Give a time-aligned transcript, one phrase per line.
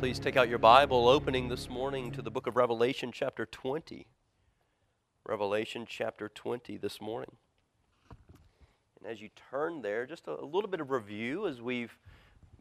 [0.00, 4.06] please take out your Bible, opening this morning to the book of Revelation, chapter 20.
[5.26, 7.32] Revelation, chapter 20, this morning.
[8.96, 11.98] And as you turn there, just a, little bit of review as we've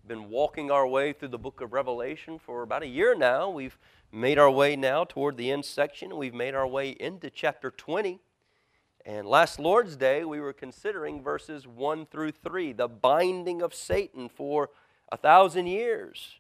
[0.05, 3.49] been walking our way through the book of Revelation for about a year now.
[3.49, 3.77] We've
[4.11, 6.17] made our way now toward the end section.
[6.17, 8.19] We've made our way into chapter 20.
[9.05, 14.27] And last Lord's Day, we were considering verses 1 through 3, the binding of Satan
[14.27, 14.71] for
[15.09, 16.39] a thousand years.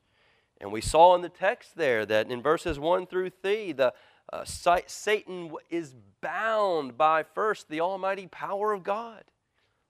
[0.61, 3.93] And we saw in the text there that in verses 1 through 3, the
[4.31, 9.23] uh, Satan is bound by first the almighty power of God.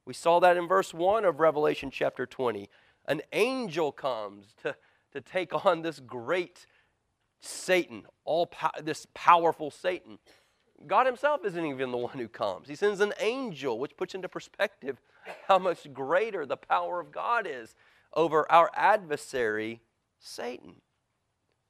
[0.06, 2.70] We saw that in verse 1 of Revelation chapter 20.
[3.08, 4.76] An angel comes to,
[5.12, 6.66] to take on this great
[7.42, 10.20] Satan, all po- this powerful Satan.
[10.88, 12.68] God Himself isn't even the one who comes.
[12.68, 15.02] He sends an angel, which puts into perspective
[15.48, 17.76] how much greater the power of God is
[18.14, 19.82] over our adversary,
[20.20, 20.76] Satan.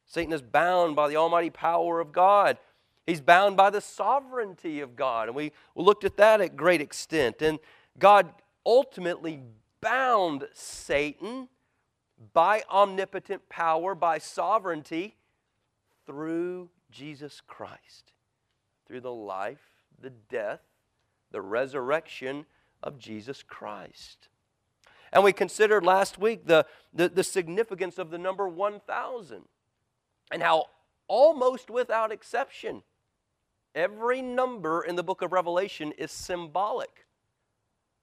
[0.06, 2.58] Satan is bound by the almighty power of God.
[3.06, 5.28] He's bound by the sovereignty of God.
[5.28, 7.42] And we looked at that at great extent.
[7.42, 7.60] And
[7.98, 8.32] God
[8.66, 9.42] ultimately
[9.82, 11.48] bound Satan
[12.34, 15.16] by omnipotent power, by sovereignty,
[16.06, 18.14] through Jesus Christ,
[18.88, 19.62] through the life,
[20.02, 20.62] the death,
[21.32, 22.46] the resurrection
[22.82, 24.28] of Jesus Christ.
[25.12, 29.44] And we considered last week the, the, the significance of the number 1,000
[30.32, 30.66] and how
[31.08, 32.84] almost without exception,
[33.74, 37.06] every number in the book of Revelation is symbolic.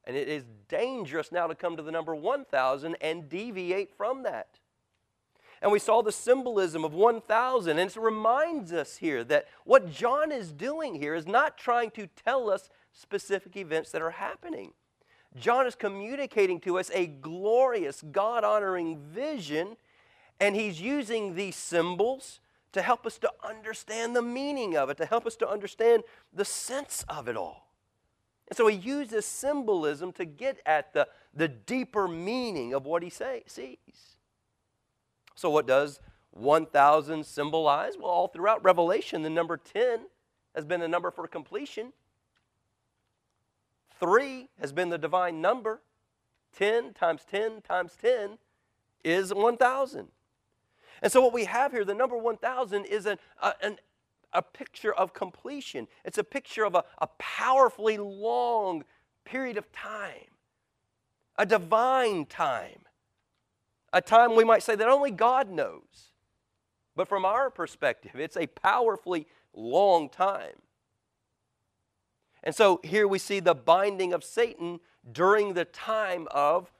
[0.04, 4.58] And it is dangerous now to come to the number 1,000 and deviate from that.
[5.62, 7.78] And we saw the symbolism of 1,000.
[7.78, 12.08] And it reminds us here that what John is doing here is not trying to
[12.24, 14.72] tell us specific events that are happening.
[15.38, 19.76] John is communicating to us a glorious, God honoring vision,
[20.40, 22.40] and he's using these symbols
[22.72, 26.44] to help us to understand the meaning of it, to help us to understand the
[26.44, 27.70] sense of it all.
[28.48, 33.10] And so he uses symbolism to get at the, the deeper meaning of what he
[33.10, 34.16] say, sees.
[35.34, 37.94] So, what does 1,000 symbolize?
[37.98, 40.00] Well, all throughout Revelation, the number 10
[40.54, 41.92] has been the number for completion.
[43.98, 45.82] Three has been the divine number.
[46.56, 48.38] 10 times 10 times 10
[49.04, 50.08] is 1,000.
[51.02, 53.76] And so, what we have here, the number 1,000, is an, a, an,
[54.32, 55.86] a picture of completion.
[56.04, 58.84] It's a picture of a, a powerfully long
[59.24, 60.30] period of time,
[61.36, 62.80] a divine time,
[63.92, 66.12] a time we might say that only God knows.
[66.94, 70.62] But from our perspective, it's a powerfully long time.
[72.42, 74.80] And so here we see the binding of Satan
[75.10, 76.72] during the time of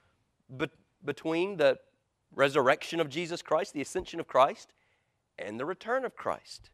[0.56, 0.68] be,
[1.04, 1.78] between the
[2.34, 4.72] resurrection of Jesus Christ, the ascension of Christ,
[5.38, 6.70] and the return of Christ.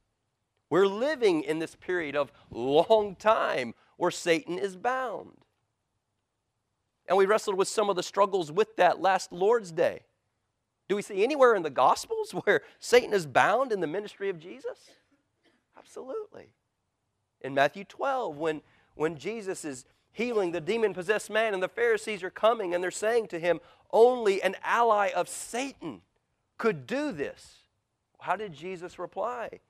[0.70, 5.36] We're living in this period of long time where Satan is bound.
[7.06, 10.04] And we wrestled with some of the struggles with that last Lord's Day.
[10.88, 14.38] Do we see anywhere in the Gospels where Satan is bound in the ministry of
[14.38, 14.90] Jesus?
[15.76, 16.48] Absolutely.
[17.42, 18.62] In Matthew 12, when
[18.94, 22.90] when Jesus is healing the demon possessed man, and the Pharisees are coming and they're
[22.90, 23.60] saying to him,
[23.90, 26.02] Only an ally of Satan
[26.58, 27.62] could do this.
[28.20, 29.60] How did Jesus reply?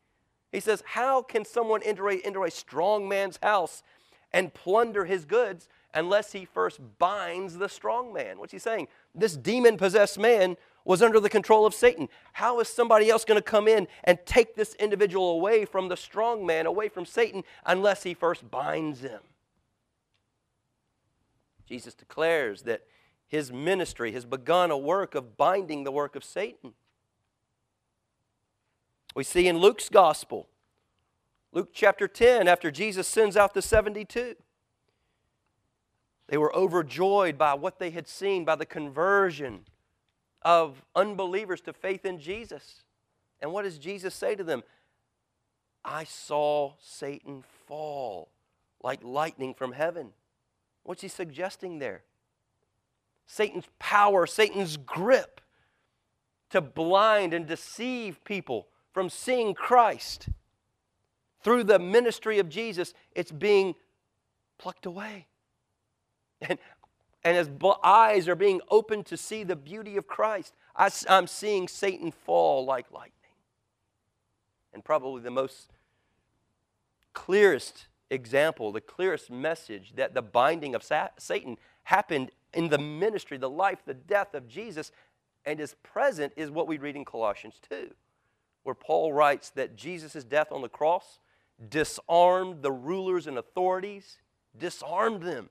[0.50, 3.82] He says, How can someone enter a, enter a strong man's house
[4.32, 8.38] and plunder his goods unless he first binds the strong man?
[8.38, 8.88] What's he saying?
[9.14, 12.08] This demon possessed man was under the control of Satan.
[12.32, 15.96] How is somebody else going to come in and take this individual away from the
[15.96, 19.20] strong man, away from Satan, unless he first binds him?
[21.66, 22.82] Jesus declares that
[23.28, 26.74] his ministry has begun a work of binding the work of Satan.
[29.14, 30.48] We see in Luke's gospel,
[31.52, 34.36] Luke chapter 10, after Jesus sends out the 72,
[36.32, 39.66] they were overjoyed by what they had seen, by the conversion
[40.40, 42.84] of unbelievers to faith in Jesus.
[43.42, 44.62] And what does Jesus say to them?
[45.84, 48.30] I saw Satan fall
[48.82, 50.12] like lightning from heaven.
[50.84, 52.02] What's he suggesting there?
[53.26, 55.42] Satan's power, Satan's grip
[56.48, 60.30] to blind and deceive people from seeing Christ
[61.44, 63.74] through the ministry of Jesus, it's being
[64.56, 65.26] plucked away.
[66.48, 66.58] And
[67.24, 67.48] and as
[67.84, 72.64] eyes are being opened to see the beauty of Christ, I, I'm seeing Satan fall
[72.64, 73.12] like lightning.
[74.74, 75.70] And probably the most
[77.12, 80.82] clearest example, the clearest message that the binding of
[81.18, 84.90] Satan happened in the ministry, the life, the death of Jesus,
[85.44, 87.90] and is present is what we read in Colossians 2.
[88.64, 91.18] where Paul writes that Jesus' death on the cross
[91.68, 94.18] disarmed the rulers and authorities,
[94.56, 95.50] disarmed them,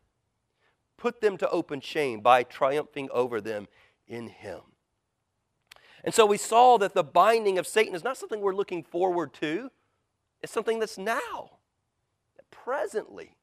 [1.01, 3.67] put them to open shame by triumphing over them
[4.07, 4.59] in Him.
[6.03, 9.33] And so we saw that the binding of Satan is not something we're looking forward
[9.35, 9.71] to,
[10.43, 11.53] it's something that's now,
[12.51, 13.35] presently,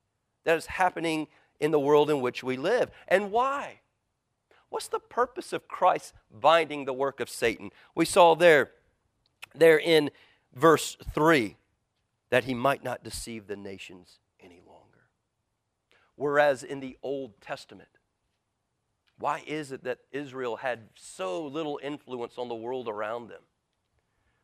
[0.45, 1.27] that is happening
[1.59, 2.93] in the world in which we live.
[3.09, 3.81] And why?
[4.69, 7.71] What's the purpose of Christ binding the work of Satan?
[7.93, 8.71] We saw there,
[9.53, 10.11] there in
[10.55, 11.57] verse 3
[12.31, 14.21] that he might not deceive the nations.
[16.19, 17.91] Whereas in the Old Testament,
[19.21, 23.43] why is it that Israel had so little influence on the world around them?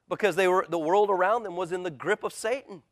[0.08, 2.82] Because they were, the world around them was in the grip of Satan.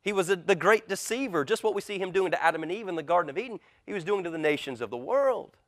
[0.00, 2.72] He was a, the great deceiver, just what we see him doing to Adam and
[2.72, 5.58] Eve in the Garden of Eden, he was doing to the nations of the world.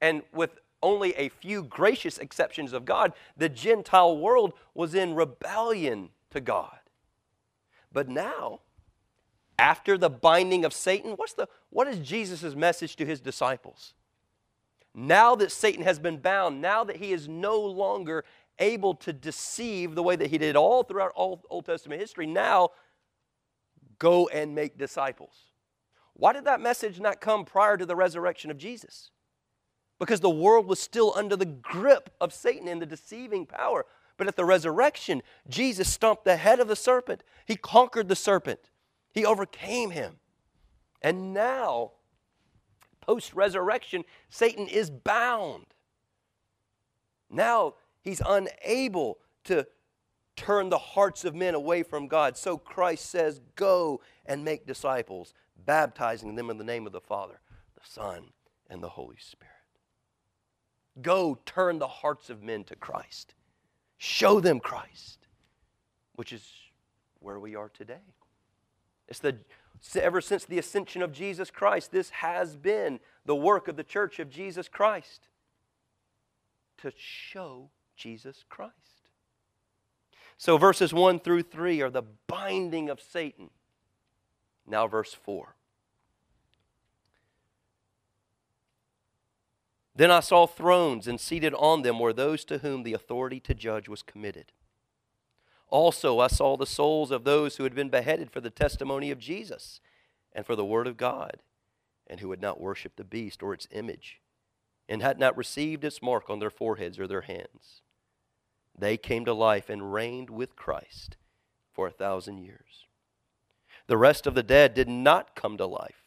[0.00, 6.08] And with only a few gracious exceptions of God, the Gentile world was in rebellion
[6.30, 6.78] to God.
[7.92, 8.60] But now,
[9.58, 13.94] after the binding of Satan, what's the, what is Jesus' message to his disciples?
[14.94, 18.24] Now that Satan has been bound, now that he is no longer
[18.58, 22.70] able to deceive the way that he did all throughout all Old Testament history, now
[23.98, 25.34] go and make disciples.
[26.14, 29.10] Why did that message not come prior to the resurrection of Jesus?
[30.00, 33.86] Because the world was still under the grip of Satan and the deceiving power.
[34.16, 37.22] But at the resurrection, Jesus stomped the head of the serpent.
[37.46, 38.70] He conquered the serpent.
[39.18, 40.14] He overcame him.
[41.02, 41.90] And now,
[43.00, 45.66] post resurrection, Satan is bound.
[47.28, 49.66] Now he's unable to
[50.36, 52.36] turn the hearts of men away from God.
[52.36, 55.34] So Christ says, Go and make disciples,
[55.66, 57.40] baptizing them in the name of the Father,
[57.74, 58.26] the Son,
[58.70, 59.50] and the Holy Spirit.
[61.02, 63.34] Go turn the hearts of men to Christ.
[63.96, 65.26] Show them Christ,
[66.14, 66.48] which is
[67.18, 68.14] where we are today.
[69.08, 69.36] It's the
[69.94, 74.18] ever since the ascension of Jesus Christ, this has been the work of the church
[74.18, 75.28] of Jesus Christ
[76.78, 78.74] to show Jesus Christ.
[80.36, 83.50] So verses 1 through 3 are the binding of Satan.
[84.66, 85.54] Now, verse 4.
[89.96, 93.54] Then I saw thrones, and seated on them were those to whom the authority to
[93.54, 94.52] judge was committed.
[95.68, 99.18] Also, I saw the souls of those who had been beheaded for the testimony of
[99.18, 99.80] Jesus
[100.32, 101.38] and for the word of God,
[102.06, 104.20] and who had not worshipped the beast or its image,
[104.88, 107.82] and had not received its mark on their foreheads or their hands.
[108.78, 111.16] They came to life and reigned with Christ
[111.72, 112.86] for a thousand years.
[113.88, 116.04] The rest of the dead did not come to life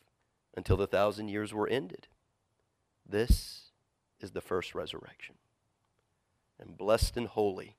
[0.56, 2.08] until the thousand years were ended.
[3.08, 3.72] This
[4.20, 5.36] is the first resurrection.
[6.60, 7.76] And blessed and holy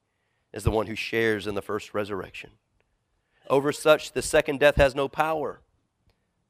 [0.53, 2.51] is the one who shares in the first resurrection.
[3.49, 5.61] Over such, the second death has no power,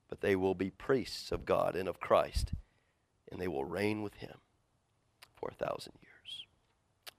[0.09, 2.53] but they will be priests of God and of Christ,
[3.31, 4.39] and they will reign with him
[5.37, 6.47] for a thousand years.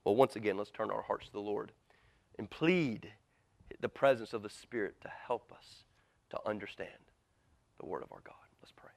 [0.03, 1.71] Well, once again, let's turn our hearts to the Lord
[2.37, 3.11] and plead
[3.79, 5.83] the presence of the Spirit to help us
[6.29, 6.89] to understand
[7.79, 8.35] the Word of our God.
[8.61, 8.91] Let's pray.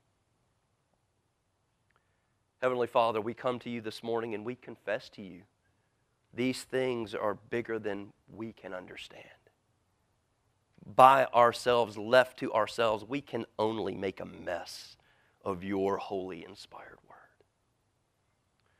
[2.60, 5.42] Heavenly Father, we come to you this morning and we confess to you
[6.36, 9.24] these things are bigger than we can understand.
[10.94, 14.96] By ourselves, left to ourselves, we can only make a mess
[15.44, 17.16] of your holy, inspired word.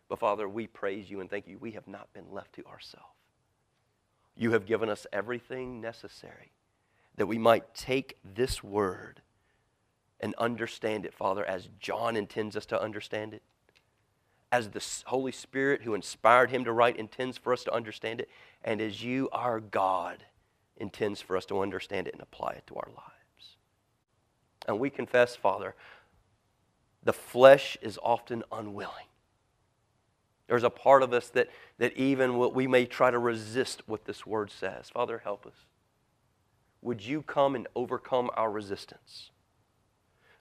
[0.09, 1.59] But Father, we praise you and thank you.
[1.59, 3.07] We have not been left to ourselves.
[4.37, 6.53] You have given us everything necessary
[7.17, 9.23] that we might take this word
[10.21, 13.43] and understand it, Father, as John intends us to understand it
[14.53, 18.29] as the Holy Spirit who inspired him to write intends for us to understand it,
[18.63, 20.25] and as you, our God,
[20.77, 23.57] intends for us to understand it and apply it to our lives.
[24.69, 25.75] And we confess, Father,
[27.03, 29.07] the flesh is often unwilling.
[30.49, 31.49] There's a part of us that,
[31.79, 34.91] that even what we may try to resist what this word says.
[34.91, 35.67] Father, help us.
[36.83, 39.31] Would you come and overcome our resistance?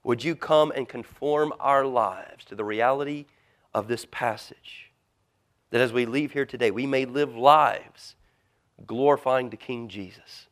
[0.04, 3.26] Would you come and conform our lives to the reality
[3.76, 4.90] of this passage.
[5.70, 8.16] That as we leave here today, we may live lives
[8.88, 10.48] glorifying to King Jesus,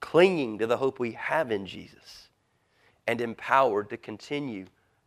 [0.00, 2.28] clinging to the hope we have in Jesus,
[3.06, 4.66] and empowered to continue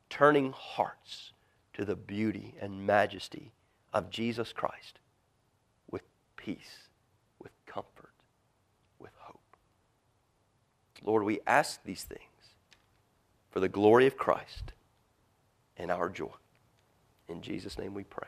[0.09, 1.33] turning hearts
[1.73, 3.51] to the beauty and majesty
[3.93, 4.99] of Jesus Christ
[5.91, 6.03] with
[6.37, 6.87] peace,
[7.41, 8.13] with comfort,
[8.97, 9.57] with hope.
[11.03, 12.21] Lord, we ask these things
[13.51, 14.71] for the glory of Christ
[15.75, 16.29] and our joy.
[17.29, 18.27] In Jesus' name we pray.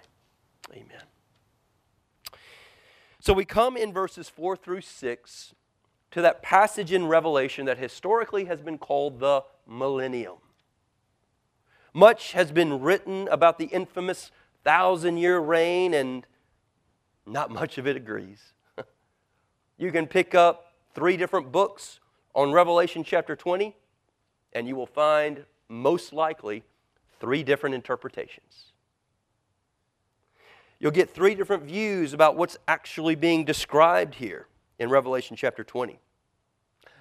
[0.72, 1.04] Amen.
[3.20, 5.56] So we come in verses 4 through 6
[6.12, 10.38] to that passage in Revelation that historically has been called the millennium.
[11.94, 14.32] Much has been written about the infamous
[14.64, 16.26] thousand year reign, and
[17.26, 18.54] not much of it agrees.
[19.78, 22.00] you can pick up three different books
[22.34, 23.76] on Revelation chapter 20,
[24.54, 26.64] and you will find most likely
[27.20, 28.71] three different interpretations.
[30.82, 34.48] You'll get three different views about what's actually being described here
[34.80, 36.00] in Revelation chapter 20.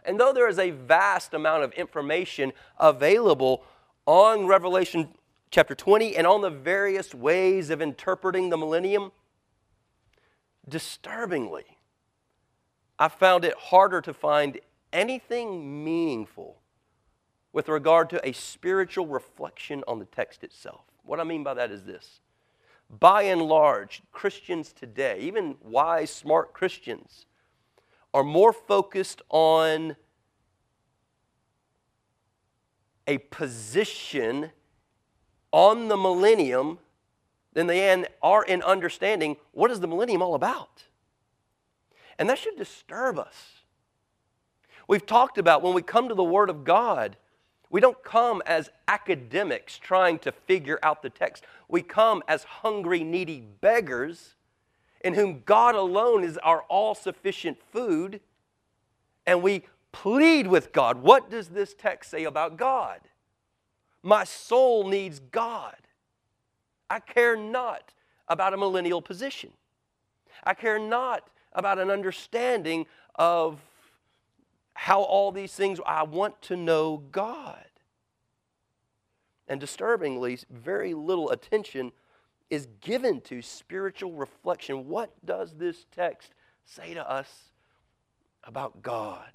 [0.05, 3.65] And though there is a vast amount of information available
[4.05, 5.09] on Revelation
[5.51, 9.13] chapter 20 and on the various ways of interpreting the millennium,
[10.69, 11.79] disturbingly,
[12.99, 14.61] I found it harder to find
[14.93, 16.61] anything meaningful
[17.55, 20.83] with regard to a spiritual reflection on the text itself.
[21.03, 22.21] What I mean by that is this.
[22.99, 27.27] By and large, Christians today, even wise, smart Christians,
[28.13, 29.95] are more focused on
[33.07, 34.51] a position
[35.53, 36.79] on the millennium
[37.53, 40.85] than they are in understanding what is the millennium all about.
[42.19, 43.63] And that should disturb us.
[44.87, 47.17] We've talked about when we come to the Word of God,
[47.71, 51.45] we don't come as academics trying to figure out the text.
[51.69, 54.35] We come as hungry, needy beggars
[55.03, 58.21] in whom God alone is our all sufficient food.
[59.25, 59.63] And we
[59.93, 63.01] plead with God what does this text say about God?
[64.03, 65.77] My soul needs God.
[66.89, 67.93] I care not
[68.27, 69.51] about a millennial position.
[70.43, 73.61] I care not about an understanding of
[74.81, 77.67] how all these things, I want to know God.
[79.47, 81.93] And disturbingly, very little attention
[82.49, 84.89] is given to spiritual reflection.
[84.89, 86.33] What does this text
[86.65, 87.53] say to us
[88.43, 89.33] about God,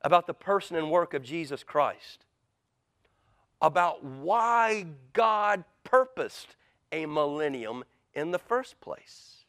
[0.00, 2.24] about the person and work of Jesus Christ,
[3.60, 6.56] about why God purposed
[6.90, 9.44] a millennium in the first place?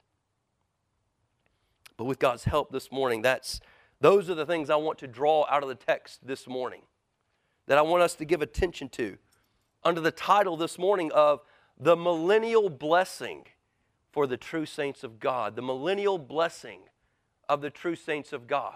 [1.96, 3.62] But with God's help this morning, that's
[4.02, 6.82] those are the things I want to draw out of the text this morning
[7.68, 9.18] that I want us to give attention to
[9.84, 11.42] under the title this morning of
[11.80, 13.46] the millennial blessing
[14.12, 16.82] for the true saints of God, the millennial blessing
[17.48, 18.76] of the true saints of God.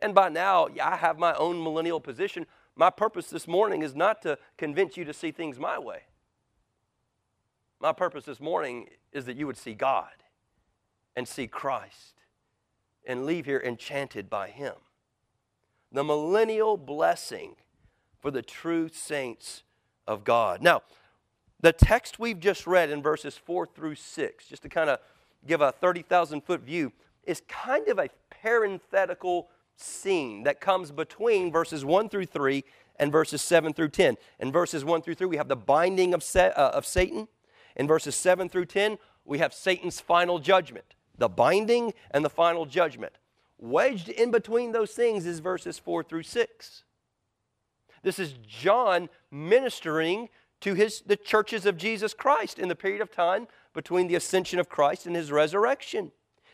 [0.00, 2.46] And by now, I have my own millennial position.
[2.76, 6.02] My purpose this morning is not to convince you to see things my way.
[7.80, 10.10] My purpose this morning is that you would see God
[11.16, 12.19] and see Christ
[13.10, 14.74] and leave here enchanted by Him.
[15.92, 17.56] The millennial blessing
[18.20, 19.64] for the true saints
[20.06, 20.62] of God.
[20.62, 20.82] Now,
[21.60, 25.00] the text we've just read in verses 4 through 6, just to kind of
[25.46, 26.92] give a 30,000 foot view,
[27.24, 32.64] is kind of a parenthetical scene that comes between verses 1 through 3
[32.98, 34.16] and verses 7 through 10.
[34.38, 37.28] In verses 1 through 3, we have the binding of, uh, of Satan.
[37.76, 42.66] In verses 7 through 10, we have Satan's final judgment, the binding and the final
[42.66, 43.12] judgment.
[43.58, 46.84] Wedged in between those things is verses 4 through 6.
[48.02, 50.30] This is John ministering
[50.62, 54.58] to his, the churches of Jesus Christ in the period of time between the ascension
[54.58, 56.10] of Christ and his resurrection.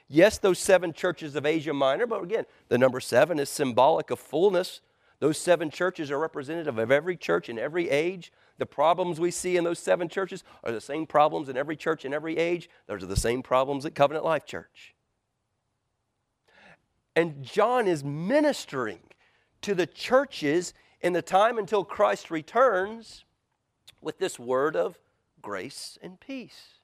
[0.08, 4.18] Yes, those seven churches of Asia Minor, but again, the number seven is symbolic of
[4.18, 4.80] fullness.
[5.20, 8.32] Those seven churches are representative of every church in every age.
[8.58, 12.04] The problems we see in those seven churches are the same problems in every church
[12.04, 12.70] in every age.
[12.86, 14.94] Those are the same problems at Covenant Life Church.
[17.14, 19.00] And John is ministering
[19.62, 23.24] to the churches in the time until Christ returns
[24.00, 24.98] with this word of
[25.42, 26.78] grace and peace.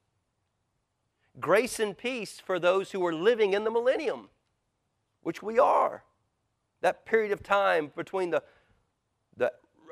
[1.40, 4.28] Grace and peace for those who are living in the millennium,
[5.22, 6.04] which we are.
[6.80, 8.42] That period of time between the,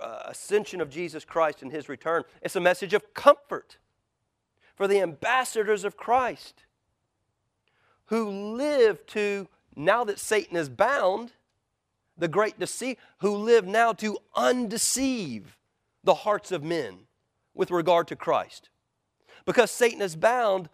[0.00, 3.78] uh, ascension of Jesus Christ and his return, it's a message of comfort
[4.74, 6.64] for the ambassadors of Christ
[8.06, 11.32] who live to, now that Satan is bound,
[12.18, 15.56] the great deceit, who live now to undeceive
[16.02, 17.06] the hearts of men
[17.54, 18.68] with regard to Christ.
[19.44, 20.68] Because Satan is bound,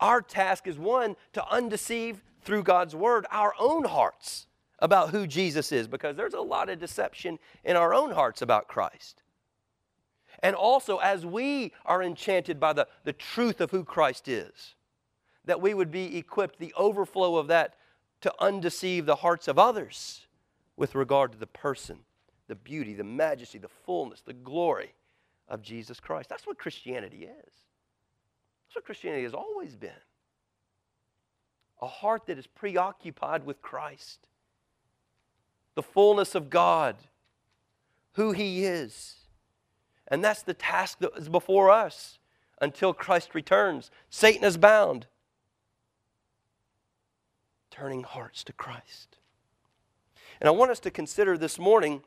[0.00, 4.47] our task is one to undeceive through God's word our own hearts
[4.78, 8.68] about who Jesus is, because there's a lot of deception in our own hearts about
[8.68, 9.22] Christ.
[10.40, 14.74] And also, as we are enchanted by the, the truth of who Christ is,
[15.44, 17.74] that we would be equipped, the overflow of that,
[18.20, 20.26] to undeceive the hearts of others
[20.76, 21.98] with regard to the person,
[22.46, 24.94] the beauty, the majesty, the fullness, the glory
[25.48, 26.28] of Jesus Christ.
[26.28, 27.52] That's what Christianity is.
[28.66, 29.90] That's what Christianity has always been.
[31.80, 34.26] a heart that is preoccupied with Christ,
[35.78, 36.96] the fullness of God,
[38.14, 39.14] who He is.
[40.08, 42.18] And that's the task that is before us
[42.60, 43.92] until Christ returns.
[44.10, 45.06] Satan is bound.
[47.70, 49.18] Turning hearts to Christ.
[50.40, 52.02] And I want us to consider this morning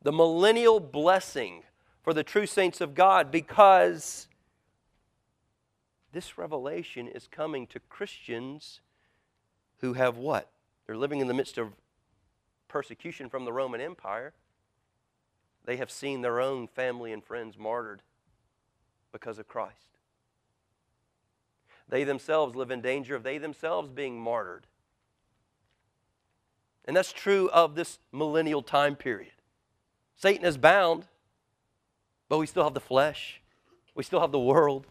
[0.00, 1.64] the millennial blessing
[2.04, 4.28] for the true saints of God because
[6.12, 8.82] this revelation is coming to Christians
[9.78, 10.48] who have what?
[10.86, 11.72] They're living in the midst of
[12.68, 14.32] persecution from the Roman Empire.
[15.64, 18.02] They have seen their own family and friends martyred
[19.12, 19.98] because of Christ.
[21.88, 24.66] They themselves live in danger of they themselves being martyred.
[26.84, 29.32] And that's true of this millennial time period.
[30.16, 31.06] Satan is bound,
[32.28, 33.40] but we still have the flesh,
[33.94, 34.86] we still have the world.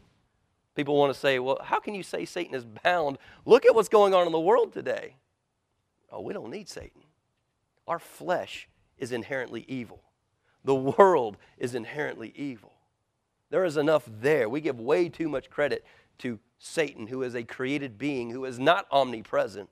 [0.76, 3.18] People want to say, well, how can you say Satan is bound?
[3.46, 5.16] Look at what's going on in the world today.
[6.12, 7.02] Oh, we don't need Satan.
[7.88, 8.68] Our flesh
[8.98, 10.02] is inherently evil.
[10.64, 12.74] The world is inherently evil.
[13.50, 14.50] There is enough there.
[14.50, 15.86] We give way too much credit
[16.20, 19.70] to Satan, who is a created being, who is not omnipresent,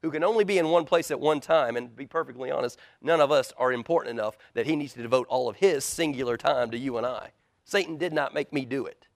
[0.00, 1.76] who can only be in one place at one time.
[1.76, 5.26] And be perfectly honest, none of us are important enough that he needs to devote
[5.28, 7.32] all of his singular time to you and I.
[7.64, 9.08] Satan did not make me do it,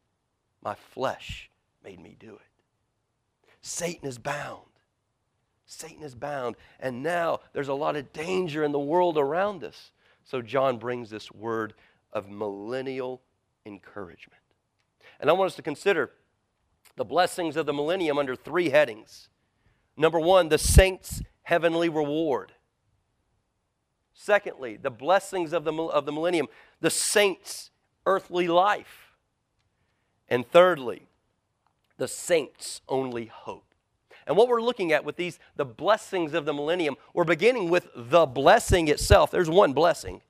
[0.63, 1.51] my flesh
[1.83, 2.43] made me do it.
[3.63, 4.72] Satan is bound.
[5.83, 6.55] Satan is bound.
[6.79, 9.91] And now there's a lot of danger in the world around us.
[10.23, 11.75] So John brings this word
[12.13, 13.21] of millennial
[13.67, 14.43] encouragement.
[15.19, 16.13] And I want us to consider
[16.95, 19.29] the blessings of the millennium under three headings.
[19.97, 22.53] Number one, the saints' heavenly reward.
[24.15, 26.47] Secondly, the blessings of the, of the millennium,
[26.81, 27.71] the saints'
[28.07, 29.17] earthly life.
[30.29, 31.09] And thirdly,
[31.97, 33.72] the saints' only hope.
[34.27, 37.89] And what we're looking at with these, the blessings of the millennium, we're beginning with
[37.95, 39.31] the blessing itself.
[39.31, 40.23] There's one blessing.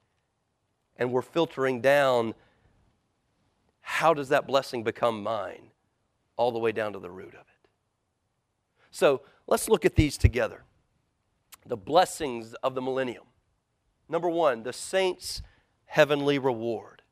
[0.97, 2.35] And we're filtering down
[3.81, 5.71] how does that blessing become mine?
[6.37, 7.69] All the way down to the root of it.
[8.91, 10.63] So let's look at these together.
[11.67, 13.25] The blessings of the millennium.
[14.09, 15.43] Number one, the saints'
[15.87, 17.03] heavenly reward.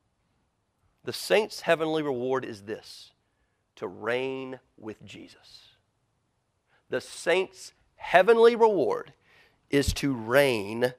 [1.05, 3.13] The saints' heavenly reward is this
[3.77, 5.70] to reign with Jesus.
[6.91, 9.13] The saints' heavenly reward
[9.71, 10.95] is to reign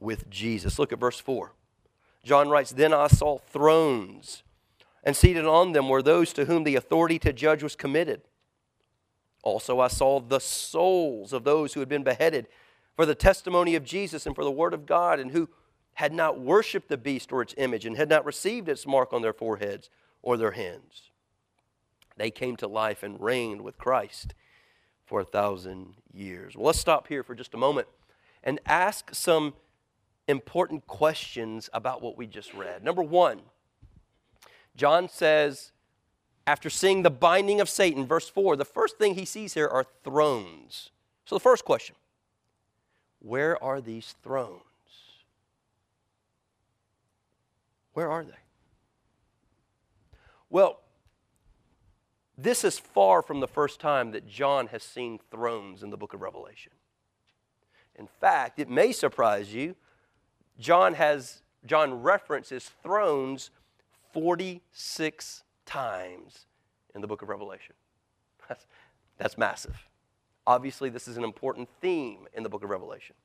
[0.00, 0.78] with Jesus.
[0.78, 1.52] Look at verse 4.
[2.24, 4.42] John writes, Then I saw thrones
[5.04, 8.22] and seated on them were those to whom the authority to judge was committed.
[9.44, 12.48] Also, I saw the souls of those who had been beheaded
[12.96, 15.48] for the testimony of Jesus and for the word of God, and who
[15.94, 19.22] had not worshiped the beast or its image, and had not received its mark on
[19.22, 19.88] their foreheads
[20.22, 21.12] or their hands.
[22.16, 24.34] They came to life and reigned with Christ
[25.06, 26.56] for a thousand years.
[26.56, 27.86] Well, let's stop here for just a moment
[28.42, 29.54] and ask some
[30.28, 32.82] important questions about what we just read.
[32.82, 33.40] Number one,
[34.76, 35.72] John says,
[36.46, 39.84] after seeing the binding of Satan, verse 4, the first thing he sees here are
[40.04, 40.90] thrones.
[41.24, 41.96] So the first question
[43.20, 44.60] where are these thrones?
[47.94, 48.32] Where are they?
[50.50, 50.80] Well,
[52.38, 56.12] this is far from the first time that John has seen thrones in the book
[56.12, 56.72] of Revelation.
[57.98, 59.74] In fact, it may surprise you,
[60.58, 63.50] John has John references thrones
[64.12, 66.46] 46 times
[66.94, 67.74] in the book of Revelation.
[68.48, 68.66] That's,
[69.18, 69.76] that's massive.
[70.46, 73.16] Obviously, this is an important theme in the book of Revelation.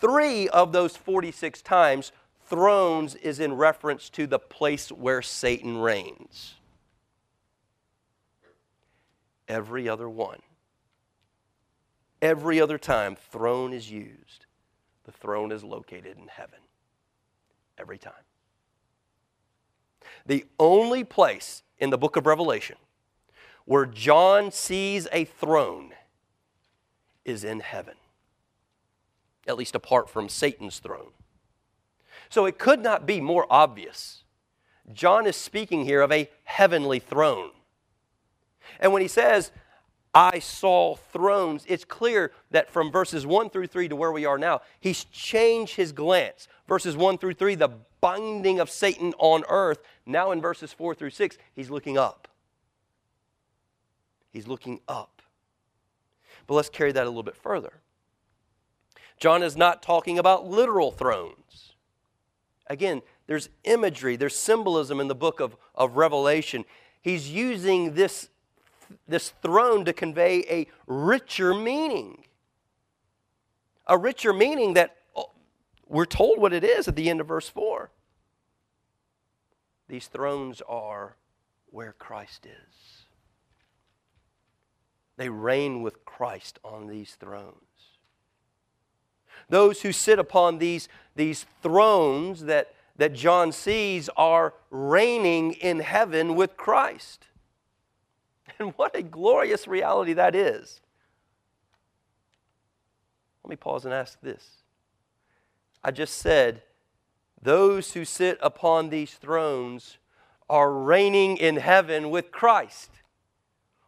[0.00, 2.12] Three of those 46 times,
[2.46, 6.54] thrones is in reference to the place where Satan reigns.
[9.48, 10.40] Every other one,
[12.22, 14.46] every other time throne is used,
[15.04, 16.60] the throne is located in heaven.
[17.76, 18.12] Every time.
[20.26, 22.76] The only place in the book of Revelation
[23.64, 25.92] where John sees a throne
[27.24, 27.94] is in heaven,
[29.46, 31.12] at least apart from Satan's throne.
[32.28, 34.24] So it could not be more obvious.
[34.92, 37.50] John is speaking here of a heavenly throne.
[38.80, 39.50] And when he says,
[40.14, 44.38] I saw thrones, it's clear that from verses 1 through 3 to where we are
[44.38, 46.46] now, he's changed his glance.
[46.68, 49.78] Verses 1 through 3, the binding of Satan on earth.
[50.06, 52.28] Now in verses 4 through 6, he's looking up.
[54.32, 55.22] He's looking up.
[56.46, 57.80] But let's carry that a little bit further.
[59.18, 61.72] John is not talking about literal thrones.
[62.66, 66.64] Again, there's imagery, there's symbolism in the book of, of Revelation.
[67.00, 68.28] He's using this,
[69.06, 72.24] this throne to convey a richer meaning.
[73.86, 75.30] A richer meaning that oh,
[75.86, 77.90] we're told what it is at the end of verse 4.
[79.88, 81.16] These thrones are
[81.66, 83.04] where Christ is.
[85.16, 87.54] They reign with Christ on these thrones.
[89.48, 96.34] Those who sit upon these, these thrones that, that John sees are reigning in heaven
[96.34, 97.26] with Christ.
[98.58, 100.80] And what a glorious reality that is.
[103.42, 104.62] Let me pause and ask this.
[105.82, 106.62] I just said,
[107.40, 109.98] those who sit upon these thrones
[110.48, 112.90] are reigning in heaven with Christ.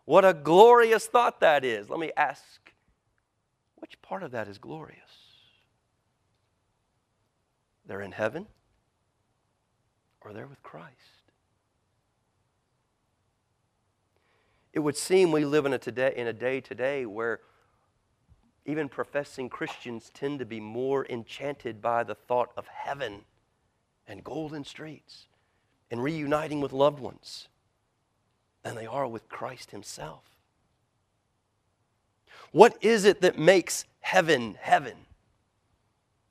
[0.05, 1.89] What a glorious thought that is.
[1.89, 2.73] Let me ask,
[3.77, 5.01] which part of that is glorious?
[7.87, 8.47] They're in heaven
[10.21, 11.16] or they're with Christ.
[14.77, 17.41] It would seem we live in a, today, in a day today where
[18.67, 23.23] even professing Christians tend to be more enchanted by the thought of heaven
[24.07, 25.29] and golden streets
[25.91, 27.49] and reuniting with loved ones
[28.65, 30.25] than they are with Christ Himself.
[32.53, 35.07] What is it that makes heaven heaven?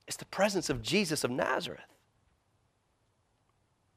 [0.08, 1.82] It's the presence of Jesus of Nazareth.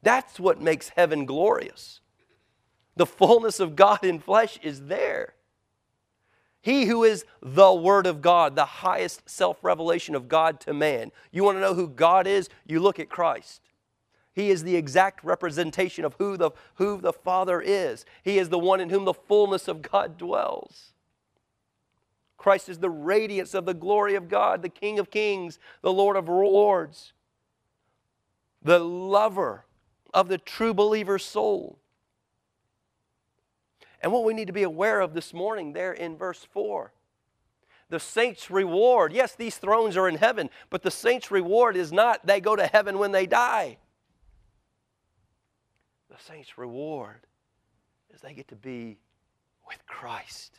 [0.03, 2.01] That's what makes heaven glorious.
[2.99, 5.35] The fullness of God in flesh is there.
[6.61, 11.13] He who is the Word of God, the highest self revelation of God to man.
[11.31, 12.49] You want to know who God is?
[12.67, 13.63] You look at Christ.
[14.33, 18.05] He is the exact representation of who the, who the Father is.
[18.25, 20.93] He is the one in whom the fullness of God dwells.
[22.37, 26.17] Christ is the radiance of the glory of God, the King of kings, the Lord
[26.17, 27.13] of lords,
[28.61, 29.67] the lover
[30.13, 31.79] of the true believer's soul.
[34.01, 36.93] And what we need to be aware of this morning, there in verse 4,
[37.91, 39.13] the saints' reward.
[39.13, 42.67] Yes, these thrones are in heaven, but the saints' reward is not they go to
[42.67, 43.79] heaven when they die.
[46.11, 47.27] The saints' reward
[48.15, 48.99] is they get to be
[49.67, 50.59] with Christ.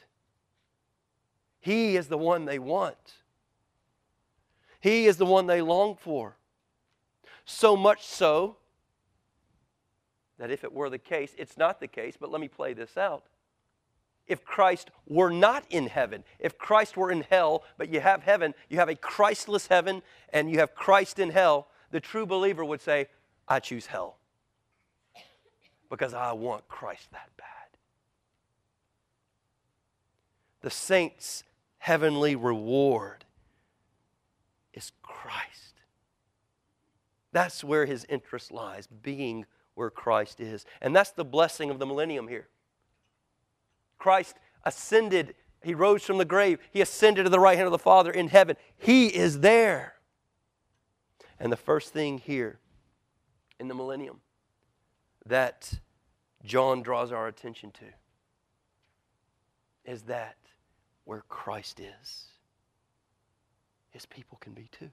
[1.60, 2.98] He is the one they want.
[4.80, 6.38] He is the one they long for.
[7.46, 8.58] So much so
[10.40, 12.98] that if it were the case, it's not the case, but let me play this
[12.98, 13.26] out.
[14.26, 18.54] If Christ were not in heaven, if Christ were in hell, but you have heaven,
[18.70, 22.82] you have a Christless heaven, and you have Christ in hell, the true believer would
[22.82, 23.08] say,
[23.48, 24.18] I choose hell
[25.90, 27.48] because I want Christ that bad.
[30.62, 31.44] The saints'
[31.80, 33.26] heavenly reward
[34.74, 35.82] is Christ.
[37.32, 39.46] That's where his interest lies, being
[39.80, 40.66] where Christ is.
[40.82, 42.50] And that's the blessing of the millennium here.
[43.98, 47.80] Christ ascended, he rose from the grave, he ascended to the right hand of the
[47.80, 48.58] Father in heaven.
[48.78, 49.96] He is there.
[51.40, 52.60] And the first thing here
[53.58, 54.20] in the millennium
[55.26, 55.80] that
[56.44, 57.86] John draws our attention to
[59.90, 60.36] is that
[61.06, 62.26] where Christ is,
[63.92, 64.90] his people can be too.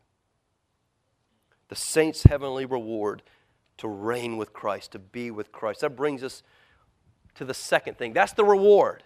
[1.71, 3.25] The saints' heavenly reward
[3.79, 5.81] to reign with Christ, to be with Christ.
[5.81, 6.43] That brings us
[7.35, 8.13] to the second thing.
[8.13, 9.03] That's the reward.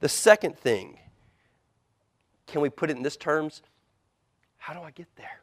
[0.00, 0.98] The second thing,
[2.46, 3.62] can we put it in this terms?
[4.56, 5.41] How do I get there?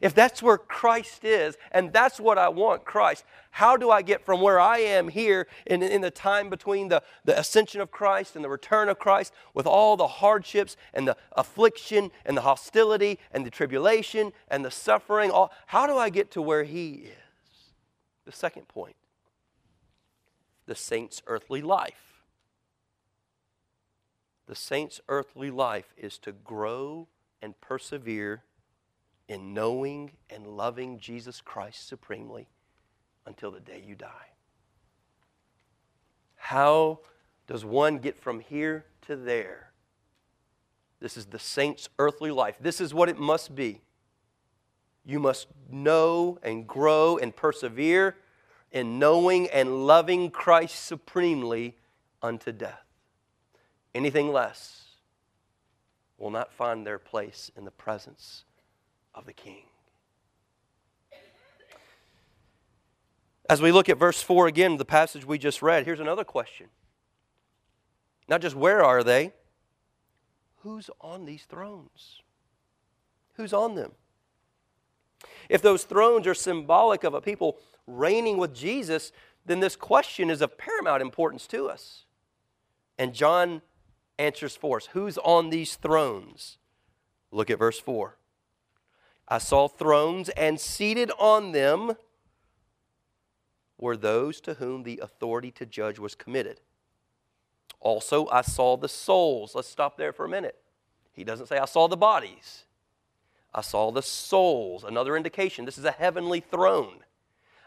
[0.00, 4.24] If that's where Christ is, and that's what I want, Christ, how do I get
[4.24, 8.34] from where I am here in, in the time between the, the ascension of Christ
[8.34, 13.18] and the return of Christ with all the hardships and the affliction and the hostility
[13.30, 15.30] and the tribulation and the suffering?
[15.30, 17.16] All, how do I get to where He is?
[18.24, 18.96] The second point
[20.66, 22.22] the saint's earthly life.
[24.46, 27.08] The saint's earthly life is to grow
[27.42, 28.44] and persevere
[29.32, 32.50] in knowing and loving Jesus Christ supremely
[33.24, 34.28] until the day you die.
[36.36, 36.98] How
[37.46, 39.72] does one get from here to there?
[41.00, 42.56] This is the saint's earthly life.
[42.60, 43.80] This is what it must be.
[45.02, 48.16] You must know and grow and persevere
[48.70, 51.78] in knowing and loving Christ supremely
[52.20, 52.84] unto death.
[53.94, 54.82] Anything less
[56.18, 58.44] will not find their place in the presence
[59.14, 59.64] of the king.
[63.48, 66.68] As we look at verse 4 again, the passage we just read, here's another question.
[68.28, 69.32] Not just where are they,
[70.60, 72.22] who's on these thrones?
[73.34, 73.92] Who's on them?
[75.48, 79.12] If those thrones are symbolic of a people reigning with Jesus,
[79.44, 82.04] then this question is of paramount importance to us.
[82.98, 83.60] And John
[84.18, 84.86] answers for us.
[84.92, 86.58] Who's on these thrones?
[87.30, 88.16] Look at verse 4.
[89.32, 91.96] I saw thrones, and seated on them
[93.78, 96.60] were those to whom the authority to judge was committed.
[97.80, 99.54] Also, I saw the souls.
[99.54, 100.56] Let's stop there for a minute.
[101.14, 102.64] He doesn't say, I saw the bodies.
[103.54, 104.84] I saw the souls.
[104.84, 106.98] Another indication this is a heavenly throne.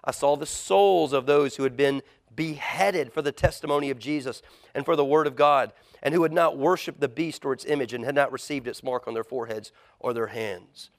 [0.04, 2.04] I saw the souls of those who had been
[2.36, 4.44] beheaded for the testimony of Jesus
[4.76, 5.74] and for the word of God,
[6.04, 8.84] and who had not worshiped the beast or its image and had not received its
[8.84, 10.92] mark on their foreheads or their hands.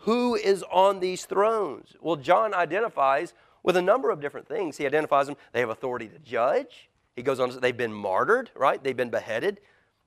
[0.00, 1.94] Who is on these thrones?
[2.00, 4.76] Well, John identifies with a number of different things.
[4.78, 5.36] He identifies them.
[5.52, 6.88] They have authority to judge.
[7.14, 8.82] He goes on to say they've been martyred, right?
[8.82, 9.60] They've been beheaded.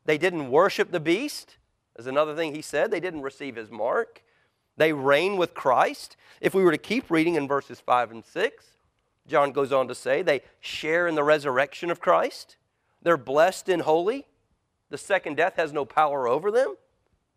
[0.06, 1.58] They didn't worship the beast.
[1.98, 2.90] Is another thing he said.
[2.90, 4.24] They didn't receive his mark.
[4.78, 6.18] They reign with Christ.
[6.42, 8.66] If we were to keep reading in verses 5 and 6,
[9.28, 12.58] John goes on to say they share in the resurrection of Christ.
[13.04, 14.26] They're blessed and holy.
[14.90, 16.76] The second death has no power over them.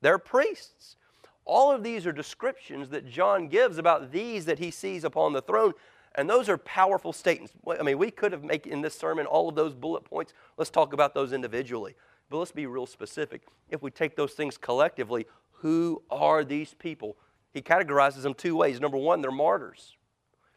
[0.00, 0.96] They're priests.
[1.46, 5.40] All of these are descriptions that John gives about these that he sees upon the
[5.40, 5.72] throne.
[6.16, 7.52] And those are powerful statements.
[7.78, 10.32] I mean, we could have made in this sermon all of those bullet points.
[10.56, 11.94] Let's talk about those individually.
[12.28, 13.42] But let's be real specific.
[13.70, 17.16] If we take those things collectively, who are these people?
[17.52, 18.80] He categorizes them two ways.
[18.80, 19.96] Number one, they're martyrs.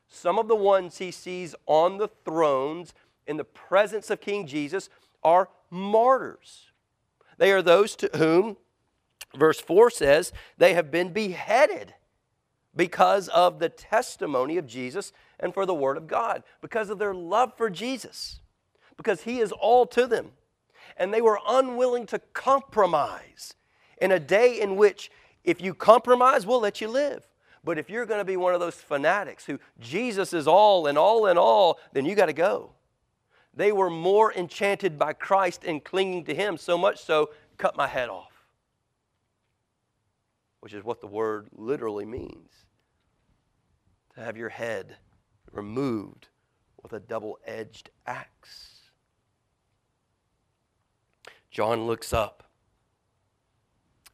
[0.07, 2.93] Some of the ones he sees on the thrones
[3.27, 4.89] in the presence of King Jesus
[5.23, 6.71] are martyrs.
[7.37, 8.57] They are those to whom,
[9.35, 11.93] verse 4 says, they have been beheaded
[12.75, 17.13] because of the testimony of Jesus and for the Word of God, because of their
[17.13, 18.41] love for Jesus,
[18.97, 20.31] because He is all to them.
[20.97, 23.53] And they were unwilling to compromise
[24.01, 25.11] in a day in which,
[25.43, 27.25] if you compromise, we'll let you live.
[27.63, 30.97] But if you're going to be one of those fanatics who Jesus is all and
[30.97, 32.71] all in all, then you got to go.
[33.53, 37.87] They were more enchanted by Christ and clinging to Him, so much so, cut my
[37.87, 38.28] head off,
[40.59, 42.65] which is what the word literally means.
[44.15, 44.97] To have your head
[45.51, 46.27] removed
[46.81, 48.91] with a double edged axe.
[51.51, 52.43] John looks up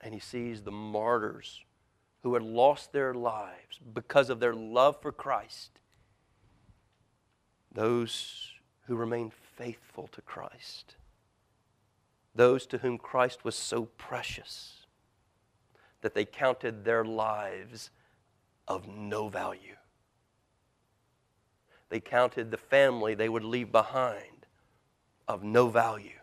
[0.01, 1.62] and he sees the martyrs
[2.21, 5.79] who had lost their lives because of their love for Christ,
[7.71, 8.51] those
[8.88, 10.95] who remained faithful to Christ,
[12.34, 14.85] those to whom Christ was so precious
[16.06, 17.89] that they counted their lives
[18.68, 19.76] of no value.
[21.89, 24.46] They counted the family they would leave behind
[25.28, 26.20] of no value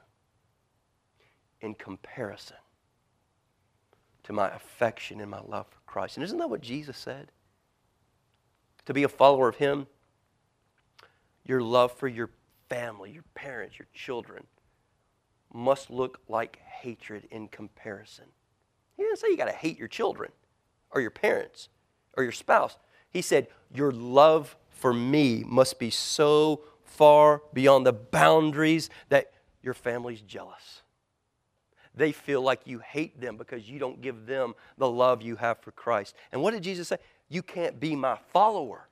[1.61, 2.59] in comparison
[4.23, 6.17] to my affection and my love for Christ.
[6.17, 7.33] And isn't that what Jesus said?
[8.85, 9.89] To be a follower of Him,
[11.45, 12.31] your love for your
[12.69, 14.45] family, your parents, your children
[15.53, 18.27] must look like hatred in comparison.
[18.97, 20.31] He didn't say you got to hate your children
[20.91, 21.69] or your parents
[22.17, 22.77] or your spouse.
[23.11, 29.75] He said, Your love for me must be so far beyond the boundaries that your
[29.75, 30.83] family's jealous.
[31.95, 35.61] They feel like you hate them because you don't give them the love you have
[35.61, 36.15] for Christ.
[36.33, 36.97] And what did Jesus say?
[37.29, 38.89] You can't be my follower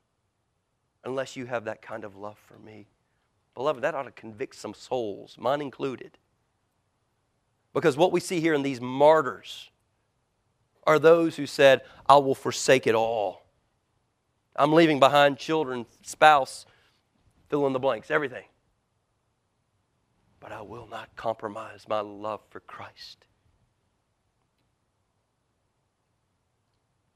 [1.05, 2.87] unless you have that kind of love for me.
[3.55, 6.19] Beloved, that ought to convict some souls, mine included.
[7.73, 9.71] Because what we see here in these martyrs
[10.87, 13.41] are those who said, I will forsake it all
[14.57, 16.67] I'm leaving behind children, spouse,
[17.49, 18.45] fill in the blanks, everything.
[20.39, 23.25] But I will not compromise my love for Christ.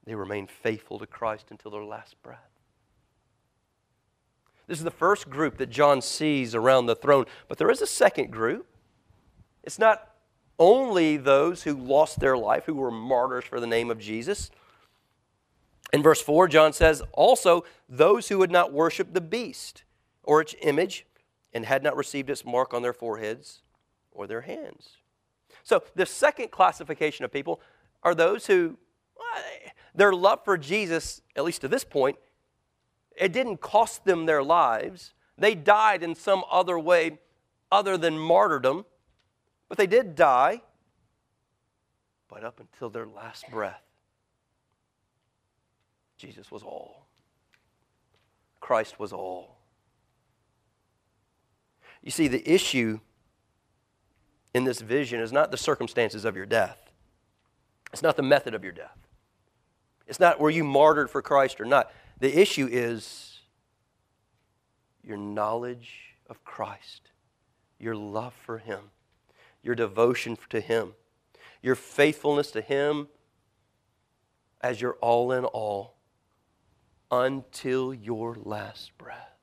[0.05, 2.39] They remain faithful to Christ until their last breath.
[4.67, 7.87] This is the first group that John sees around the throne, but there is a
[7.87, 8.67] second group.
[9.63, 10.14] It's not
[10.59, 14.51] only those who lost their life, who were martyrs for the name of Jesus.
[15.93, 19.83] In verse 4, John says, also those who had not worshiped the beast
[20.23, 21.05] or its image
[21.53, 23.61] and had not received its mark on their foreheads
[24.11, 24.97] or their hands.
[25.63, 27.59] So, the second classification of people
[28.03, 28.77] are those who,
[29.95, 32.17] their love for Jesus, at least to this point,
[33.15, 35.13] it didn't cost them their lives.
[35.37, 37.19] They died in some other way
[37.71, 38.85] other than martyrdom,
[39.69, 40.61] but they did die.
[42.27, 43.83] But up until their last breath,
[46.17, 47.05] Jesus was all.
[48.59, 49.57] Christ was all.
[52.01, 52.99] You see, the issue
[54.53, 56.77] in this vision is not the circumstances of your death,
[57.91, 58.97] it's not the method of your death,
[60.07, 61.91] it's not were you martyred for Christ or not.
[62.19, 63.39] The issue is
[65.03, 67.11] your knowledge of Christ,
[67.79, 68.79] your love for Him,
[69.65, 70.93] your devotion to Him,
[71.61, 73.07] your faithfulness to Him
[74.61, 75.95] as your all in all
[77.11, 79.35] until your last breath.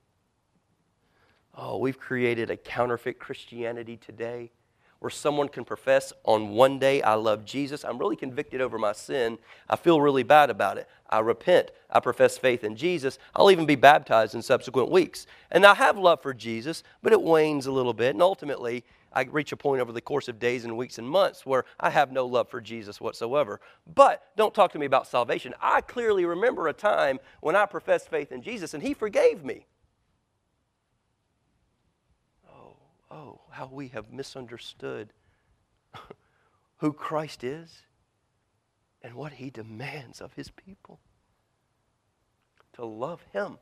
[1.54, 4.52] Oh, we've created a counterfeit Christianity today
[5.00, 7.84] where someone can profess on one day, I love Jesus.
[7.84, 9.36] I'm really convicted over my sin.
[9.68, 10.88] I feel really bad about it.
[11.10, 11.72] I repent.
[11.90, 13.18] I profess faith in Jesus.
[13.34, 15.26] I'll even be baptized in subsequent weeks.
[15.50, 18.14] And I have love for Jesus, but it wanes a little bit.
[18.14, 21.44] And ultimately, I reach a point over the course of days and weeks and months
[21.44, 23.60] where I have no love for Jesus whatsoever.
[23.94, 25.54] But don't talk to me about salvation.
[25.60, 29.66] I clearly remember a time when I professed faith in Jesus and He forgave me.
[32.50, 32.76] oh,
[33.10, 35.12] oh, how we have misunderstood
[36.78, 37.82] who Christ is
[39.02, 41.00] and what he demands of his people.
[42.74, 43.58] To love him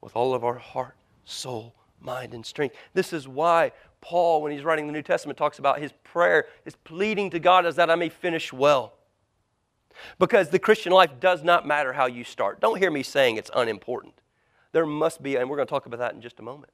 [0.00, 2.76] with all of our heart, soul, mind, and strength.
[2.94, 3.72] This is why
[4.04, 7.64] Paul, when he's writing the New Testament, talks about his prayer, his pleading to God
[7.64, 8.92] is that I may finish well.
[10.18, 12.60] Because the Christian life does not matter how you start.
[12.60, 14.20] Don't hear me saying it's unimportant.
[14.72, 16.70] There must be, and we're going to talk about that in just a moment.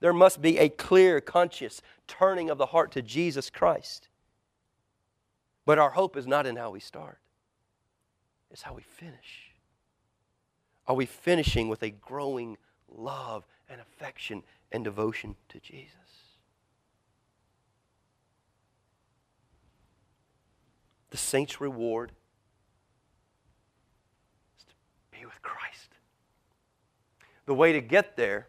[0.00, 4.08] There must be a clear, conscious turning of the heart to Jesus Christ.
[5.66, 7.20] But our hope is not in how we start,
[8.50, 9.52] it's how we finish.
[10.88, 15.92] Are we finishing with a growing love and affection and devotion to Jesus?
[21.16, 22.12] The saint's reward
[24.58, 24.74] is to
[25.18, 25.94] be with Christ.
[27.46, 28.48] The way to get there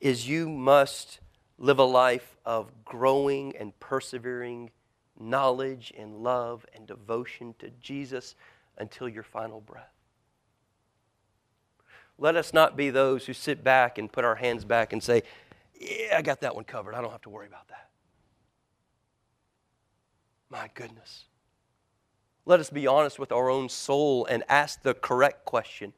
[0.00, 1.20] is you must
[1.58, 4.70] live a life of growing and persevering
[5.20, 8.34] knowledge and love and devotion to Jesus
[8.78, 9.92] until your final breath.
[12.16, 15.24] Let us not be those who sit back and put our hands back and say,
[15.78, 16.94] Yeah, I got that one covered.
[16.94, 17.83] I don't have to worry about that.
[20.50, 21.24] My goodness.
[22.46, 25.92] Let us be honest with our own soul and ask the correct question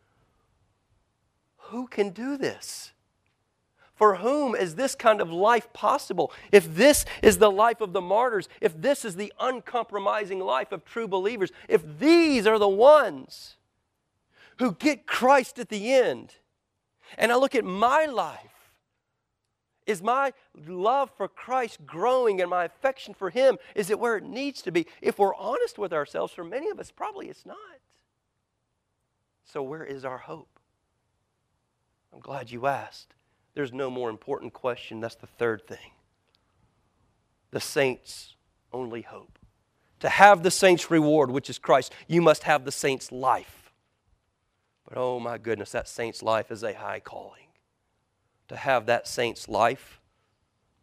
[1.57, 2.93] Who can do this?
[3.95, 6.31] For whom is this kind of life possible?
[6.53, 10.85] If this is the life of the martyrs, if this is the uncompromising life of
[10.85, 13.57] true believers, if these are the ones
[14.59, 16.35] who get Christ at the end,
[17.17, 18.56] and I look at my life,
[19.87, 20.33] is my
[20.67, 23.59] love for Christ growing and my affection for Him?
[23.75, 24.87] Is it where it needs to be?
[25.01, 27.57] If we're honest with ourselves, for many of us, probably it's not.
[29.45, 30.59] So, where is our hope?
[32.13, 33.15] I'm glad you asked.
[33.55, 35.01] There's no more important question.
[35.01, 35.93] That's the third thing.
[37.53, 38.35] The saints'
[38.73, 39.39] only hope.
[40.01, 43.73] To have the saints' reward, which is Christ, you must have the saints' life.
[44.87, 47.46] But oh my goodness, that saint's life is a high calling.
[48.49, 50.01] To have that saint's life,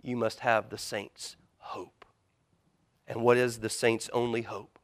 [0.02, 2.06] you must have the saint's hope.
[3.08, 4.80] And what is the saint's only hope?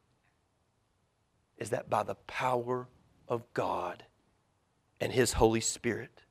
[1.57, 2.87] Is that by the power
[3.27, 4.03] of God
[4.99, 6.23] and His Holy Spirit,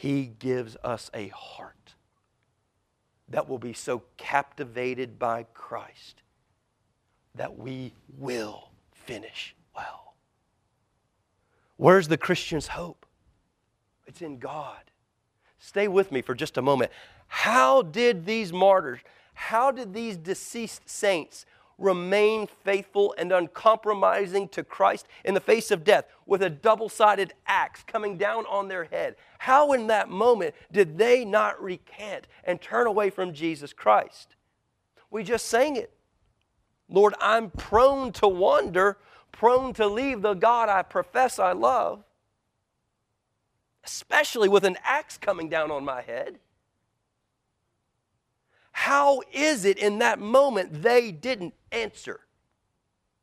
[0.00, 1.94] he gives us a heart
[3.28, 6.22] that will be so captivated by Christ
[7.34, 10.14] that we will finish well.
[11.76, 13.04] Where's the Christian's hope?
[14.06, 14.89] It's in God.
[15.60, 16.90] Stay with me for just a moment.
[17.28, 19.00] How did these martyrs,
[19.34, 21.46] how did these deceased saints
[21.80, 27.32] remain faithful and uncompromising to Christ in the face of death with a double sided
[27.46, 29.16] axe coming down on their head.
[29.38, 34.36] How, in that moment, did they not recant and turn away from Jesus Christ?
[35.10, 35.92] We just sang it.
[36.88, 38.98] Lord, I'm prone to wander,
[39.32, 42.04] prone to leave the God I profess I love,
[43.84, 46.38] especially with an axe coming down on my head.
[48.72, 52.20] How is it in that moment they didn't answer?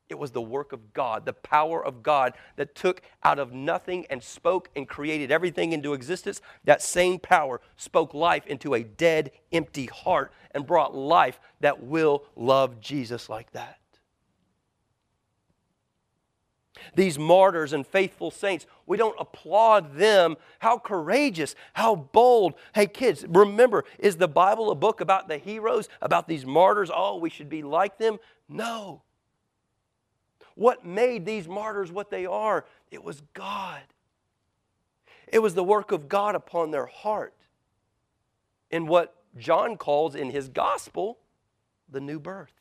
[0.09, 4.05] It was the work of God, the power of God that took out of nothing
[4.09, 6.41] and spoke and created everything into existence.
[6.63, 12.23] That same power spoke life into a dead, empty heart and brought life that will
[12.35, 13.79] love Jesus like that.
[16.95, 20.37] These martyrs and faithful saints, we don't applaud them.
[20.59, 22.53] How courageous, how bold.
[22.73, 26.91] Hey, kids, remember, is the Bible a book about the heroes, about these martyrs?
[26.93, 28.17] Oh, we should be like them?
[28.47, 29.01] No.
[30.55, 32.65] What made these martyrs what they are?
[32.89, 33.81] It was God.
[35.27, 37.33] It was the work of God upon their heart.
[38.71, 41.19] In what John calls in his gospel
[41.89, 42.53] the new birth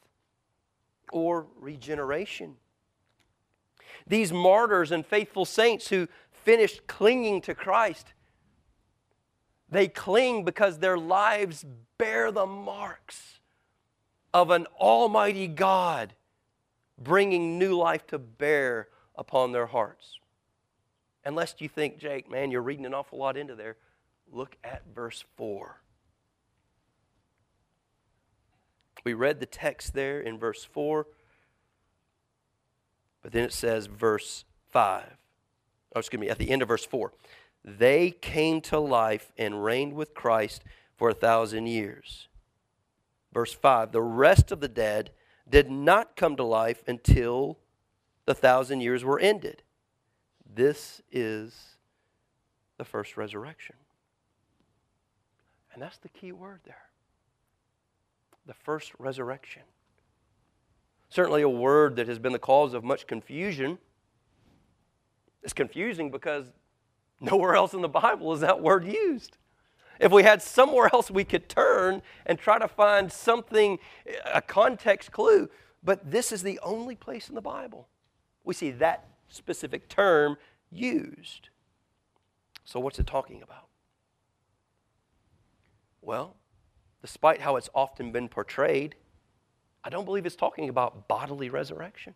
[1.12, 2.56] or regeneration.
[4.06, 8.12] These martyrs and faithful saints who finished clinging to Christ,
[9.68, 11.64] They cling because their lives
[11.98, 13.40] bear the marks
[14.32, 16.14] of an almighty God
[16.98, 20.18] bringing new life to bear upon their hearts.
[21.24, 23.76] Unless you think, Jake, man, you're reading an awful lot into there,
[24.30, 25.80] look at verse 4.
[29.04, 31.06] We read the text there in verse 4,
[33.26, 35.02] but then it says, verse 5.
[35.96, 37.12] Oh, excuse me, at the end of verse 4.
[37.64, 40.62] They came to life and reigned with Christ
[40.94, 42.28] for a thousand years.
[43.32, 45.10] Verse 5 The rest of the dead
[45.50, 47.58] did not come to life until
[48.26, 49.64] the thousand years were ended.
[50.48, 51.78] This is
[52.78, 53.74] the first resurrection.
[55.74, 56.76] And that's the key word there
[58.46, 59.62] the first resurrection.
[61.08, 63.78] Certainly, a word that has been the cause of much confusion.
[65.42, 66.46] It's confusing because
[67.20, 69.38] nowhere else in the Bible is that word used.
[69.98, 73.78] If we had somewhere else we could turn and try to find something,
[74.30, 75.48] a context clue,
[75.82, 77.88] but this is the only place in the Bible
[78.46, 80.38] we see that specific term
[80.70, 81.50] used.
[82.64, 83.66] So, what's it talking about?
[86.00, 86.36] Well,
[87.02, 88.94] despite how it's often been portrayed,
[89.86, 92.14] I don't believe it's talking about bodily resurrection.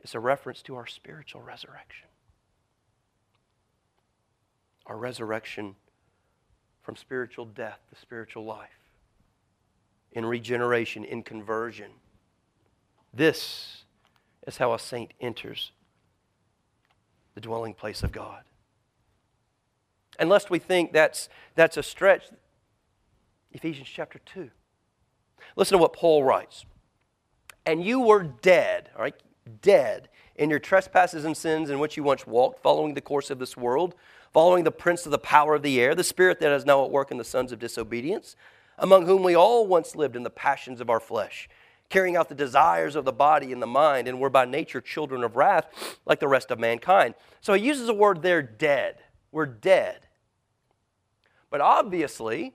[0.00, 2.08] It's a reference to our spiritual resurrection.
[4.86, 5.76] Our resurrection
[6.80, 8.70] from spiritual death to spiritual life,
[10.12, 11.90] in regeneration, in conversion.
[13.12, 13.84] This
[14.46, 15.72] is how a saint enters
[17.34, 18.44] the dwelling place of God.
[20.18, 22.30] And lest we think that's, that's a stretch,
[23.52, 24.50] Ephesians chapter 2.
[25.56, 26.64] Listen to what Paul writes.
[27.66, 29.14] And you were dead, all right,
[29.60, 33.38] dead in your trespasses and sins in which you once walked, following the course of
[33.38, 33.94] this world,
[34.32, 36.90] following the prince of the power of the air, the spirit that is now at
[36.90, 38.36] work in the sons of disobedience,
[38.78, 41.48] among whom we all once lived in the passions of our flesh,
[41.88, 45.24] carrying out the desires of the body and the mind, and were by nature children
[45.24, 47.14] of wrath, like the rest of mankind.
[47.40, 48.98] So he uses the word there, dead.
[49.32, 50.06] We're dead.
[51.50, 52.54] But obviously,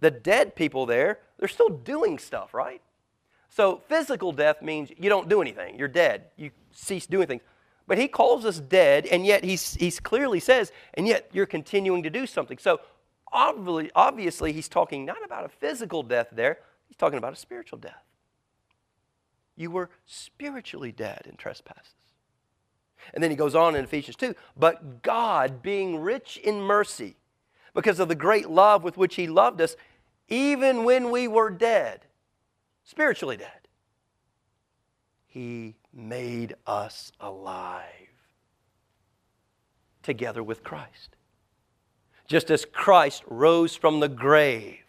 [0.00, 2.82] the dead people there, they're still doing stuff, right?
[3.50, 5.78] So physical death means you don't do anything.
[5.78, 6.24] You're dead.
[6.36, 7.42] You cease doing things.
[7.86, 12.02] But he calls us dead, and yet he's, he's clearly says, and yet you're continuing
[12.02, 12.58] to do something.
[12.58, 12.80] So
[13.30, 16.58] obviously, obviously, he's talking not about a physical death there,
[16.88, 18.02] he's talking about a spiritual death.
[19.56, 21.92] You were spiritually dead in trespasses.
[23.12, 27.16] And then he goes on in Ephesians 2 But God, being rich in mercy,
[27.74, 29.76] because of the great love with which he loved us,
[30.28, 32.06] even when we were dead,
[32.84, 33.68] spiritually dead,
[35.26, 37.84] he made us alive
[40.02, 41.16] together with Christ.
[42.26, 44.84] Just as Christ rose from the grave,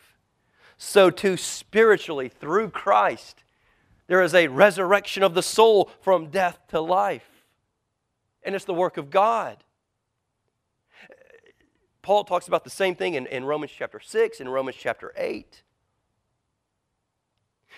[0.77, 3.43] so too spiritually through Christ,
[4.07, 7.29] there is a resurrection of the soul from death to life.
[8.43, 9.64] And it's the work of God.
[12.05, 15.63] Paul talks about the same thing in, in Romans chapter 6, in Romans chapter 8.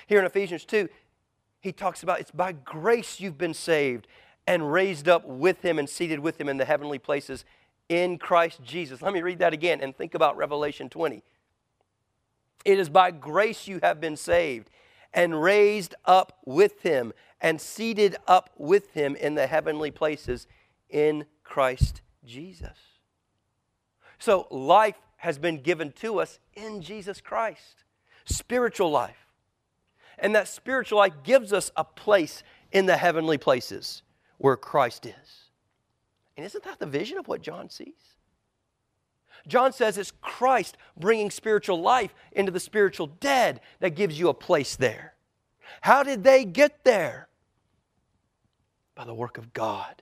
[0.05, 0.89] Here in Ephesians 2,
[1.61, 4.05] he talks about it's by grace you've been saved
[4.45, 7.45] and raised up with him and seated with him in the heavenly places
[7.87, 9.01] in Christ Jesus.
[9.01, 11.23] Let me read that again and think about Revelation 20.
[12.65, 14.69] It is by grace you have been saved
[15.13, 20.47] and raised up with him and seated up with him in the heavenly places
[20.89, 22.86] in Christ Jesus.
[24.19, 27.83] So life has been given to us in Jesus Christ,
[28.25, 29.27] spiritual life.
[30.19, 34.01] And that spiritual life gives us a place in the heavenly places
[34.37, 35.49] where Christ is.
[36.35, 37.93] And isn't that the vision of what John sees?
[39.47, 44.33] John says it's Christ bringing spiritual life into the spiritual dead that gives you a
[44.33, 45.13] place there.
[45.81, 47.27] How did they get there?
[48.95, 50.01] By the work of God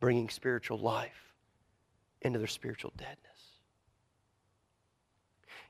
[0.00, 1.27] bringing spiritual life
[2.22, 3.18] into their spiritual deadness.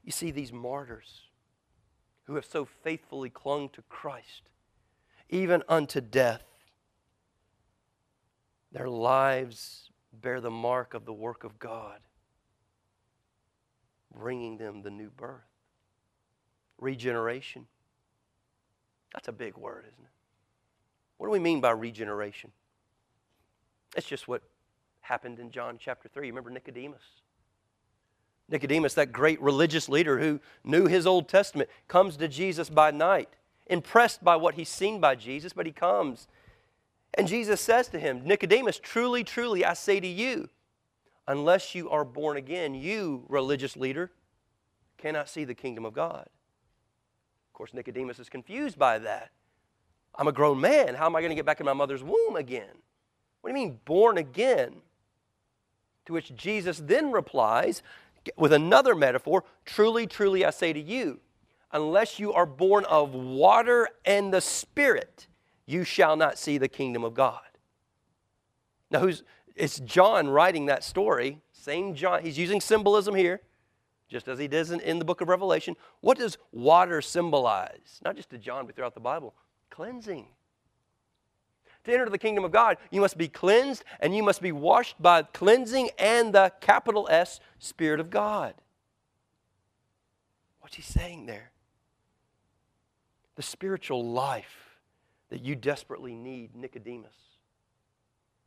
[0.02, 1.28] You see, these martyrs
[2.24, 4.42] who have so faithfully clung to Christ,
[5.30, 6.42] even unto death.
[8.70, 12.00] Their lives bear the mark of the work of God,
[14.14, 15.40] bringing them the new birth,
[16.78, 17.66] regeneration.
[19.14, 20.10] That's a big word, isn't it?
[21.16, 22.52] What do we mean by regeneration?
[23.96, 24.42] It's just what
[25.08, 26.28] happened in John chapter 3.
[26.28, 27.02] Remember Nicodemus?
[28.50, 33.30] Nicodemus, that great religious leader who knew his Old Testament, comes to Jesus by night,
[33.66, 36.28] impressed by what he's seen by Jesus, but he comes.
[37.14, 40.50] And Jesus says to him, Nicodemus, truly, truly, I say to you,
[41.26, 44.10] unless you are born again, you, religious leader,
[44.98, 46.26] cannot see the kingdom of God.
[47.48, 49.30] Of course, Nicodemus is confused by that.
[50.14, 50.94] I'm a grown man.
[50.94, 52.76] How am I going to get back in my mother's womb again?
[53.40, 54.76] What do you mean, born again?
[56.08, 57.82] To which Jesus then replies
[58.34, 61.20] with another metaphor Truly, truly, I say to you,
[61.70, 65.26] unless you are born of water and the Spirit,
[65.66, 67.42] you shall not see the kingdom of God.
[68.90, 69.22] Now, who's,
[69.54, 71.42] it's John writing that story.
[71.52, 72.22] Same John.
[72.22, 73.42] He's using symbolism here,
[74.08, 75.76] just as he does in, in the book of Revelation.
[76.00, 78.00] What does water symbolize?
[78.02, 79.34] Not just to John, but throughout the Bible
[79.68, 80.28] cleansing.
[81.88, 85.00] To enter the kingdom of God, you must be cleansed and you must be washed
[85.00, 88.52] by cleansing and the capital S Spirit of God.
[90.60, 91.50] What's he saying there?
[93.36, 94.76] The spiritual life
[95.30, 97.16] that you desperately need, Nicodemus,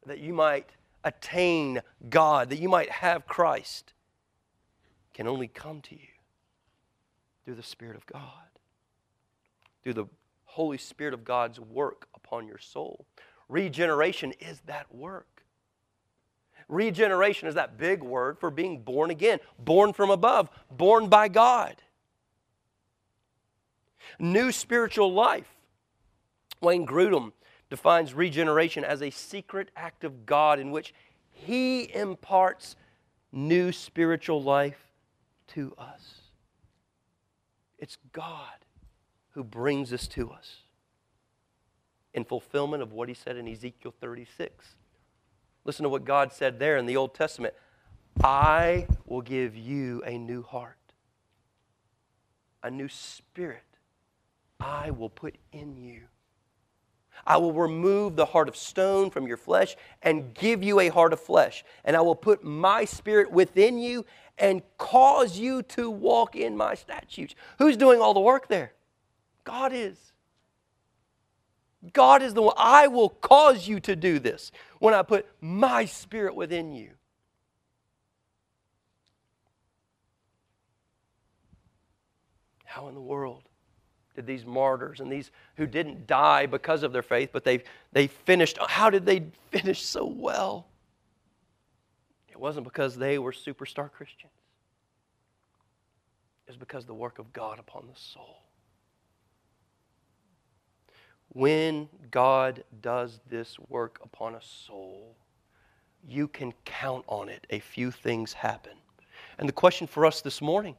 [0.06, 0.70] that you might
[1.04, 1.82] attain
[2.12, 3.94] God, that you might have Christ,
[5.16, 6.14] can only come to you
[7.44, 8.22] through the Spirit of God,
[9.82, 10.06] through the
[10.46, 13.08] Holy Spirit of God's work upon your soul.
[13.52, 15.44] Regeneration is that work.
[16.70, 21.76] Regeneration is that big word for being born again, born from above, born by God.
[24.18, 25.50] New spiritual life.
[26.62, 27.34] Wayne Grudem
[27.70, 30.94] defines regeneration as a secret act of God in which
[31.30, 32.78] He imparts
[33.34, 34.94] new spiritual life
[35.48, 36.22] to us.
[37.78, 38.66] It's God
[39.32, 40.61] who brings this to us
[42.14, 44.76] in fulfillment of what he said in Ezekiel 36.
[45.64, 47.54] Listen to what God said there in the Old Testament
[48.24, 50.78] I will give you a new heart,
[52.62, 53.64] a new spirit
[54.60, 56.02] I will put in you.
[57.26, 61.14] I will remove the heart of stone from your flesh and give you a heart
[61.14, 61.64] of flesh.
[61.84, 64.06] And I will put my spirit within you
[64.38, 67.36] and cause you to walk in my statutes.
[67.60, 68.74] Who's doing all the work there?
[69.44, 70.11] God is.
[71.94, 72.54] God is the one.
[72.58, 76.92] I will cause you to do this when I put my spirit within you.
[82.66, 83.44] How in the world
[84.16, 88.08] did these martyrs and these who didn't die because of their faith, but they, they
[88.08, 90.68] finished, how did they finish so well?
[92.30, 94.32] It wasn't because they were superstar Christians,
[96.48, 98.51] it was because the work of God upon the soul.
[101.34, 105.16] When God does this work upon a soul,
[106.06, 107.48] you can count on it.
[107.50, 108.74] A few things happen.
[109.38, 110.76] And the question for us this morning,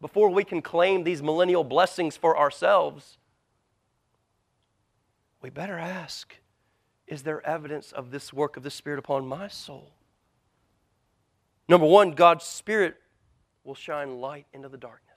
[0.00, 3.18] before we can claim these millennial blessings for ourselves,
[5.40, 6.36] we better ask
[7.08, 9.92] is there evidence of this work of the Spirit upon my soul?
[11.68, 12.94] Number one, God's Spirit
[13.64, 15.11] will shine light into the darkness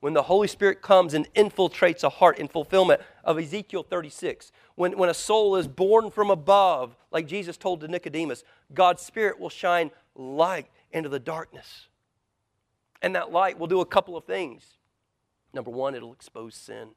[0.00, 4.96] when the Holy Spirit comes and infiltrates a heart in fulfillment of Ezekiel 36, when,
[4.98, 8.44] when a soul is born from above, like Jesus told to Nicodemus,
[8.74, 11.88] God's Spirit will shine light into the darkness.
[13.00, 14.64] And that light will do a couple of things.
[15.52, 16.90] Number one, it'll expose sin.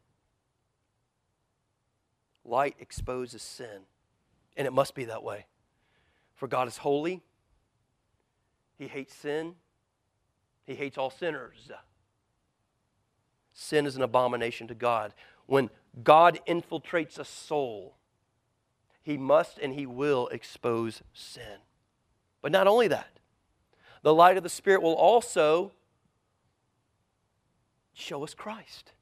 [2.44, 3.86] Light exposes sin.
[4.58, 5.46] And it must be that way.
[6.36, 7.22] For God is holy,
[8.78, 9.56] He hates sin,
[10.66, 11.70] He hates all sinners
[13.60, 15.14] sin is an abomination to God.
[15.46, 15.70] When
[16.04, 17.96] God infiltrates a soul,
[19.02, 21.60] he must and he will expose sin.
[22.42, 23.20] But not only that,
[24.02, 25.72] the light of the Spirit will also
[27.94, 28.94] show us Christ.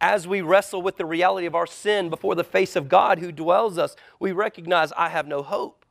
[0.00, 3.30] As we wrestle with the reality of our sin before the face of God who
[3.30, 5.84] dwells us, we recognize I have no hope.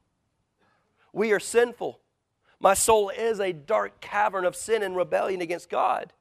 [1.14, 2.00] We are sinful.
[2.60, 6.12] My soul is a dark cavern of sin and rebellion against God.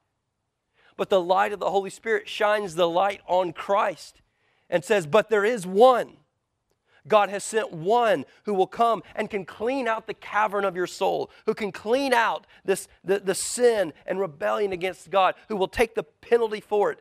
[0.97, 4.21] But the light of the Holy Spirit shines the light on Christ
[4.69, 6.17] and says, But there is one.
[7.07, 10.87] God has sent one who will come and can clean out the cavern of your
[10.87, 15.67] soul, who can clean out this, the, the sin and rebellion against God, who will
[15.67, 16.99] take the penalty for it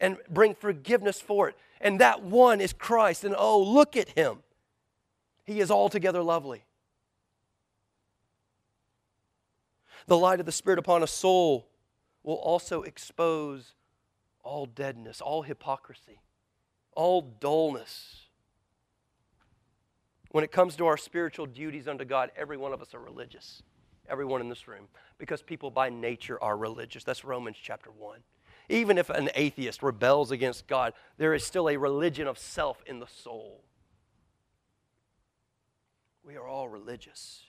[0.00, 1.56] and bring forgiveness for it.
[1.80, 3.24] And that one is Christ.
[3.24, 4.38] And oh, look at him.
[5.44, 6.64] He is altogether lovely.
[10.06, 11.66] The light of the Spirit upon a soul
[12.22, 13.74] will also expose
[14.42, 16.20] all deadness, all hypocrisy,
[16.94, 18.26] all dullness.
[20.30, 23.62] When it comes to our spiritual duties unto God, every one of us are religious.
[24.08, 24.88] Everyone in this room.
[25.18, 27.04] Because people by nature are religious.
[27.04, 28.20] That's Romans chapter 1.
[28.68, 32.98] Even if an atheist rebels against God, there is still a religion of self in
[32.98, 33.64] the soul.
[36.24, 37.44] We are all religious.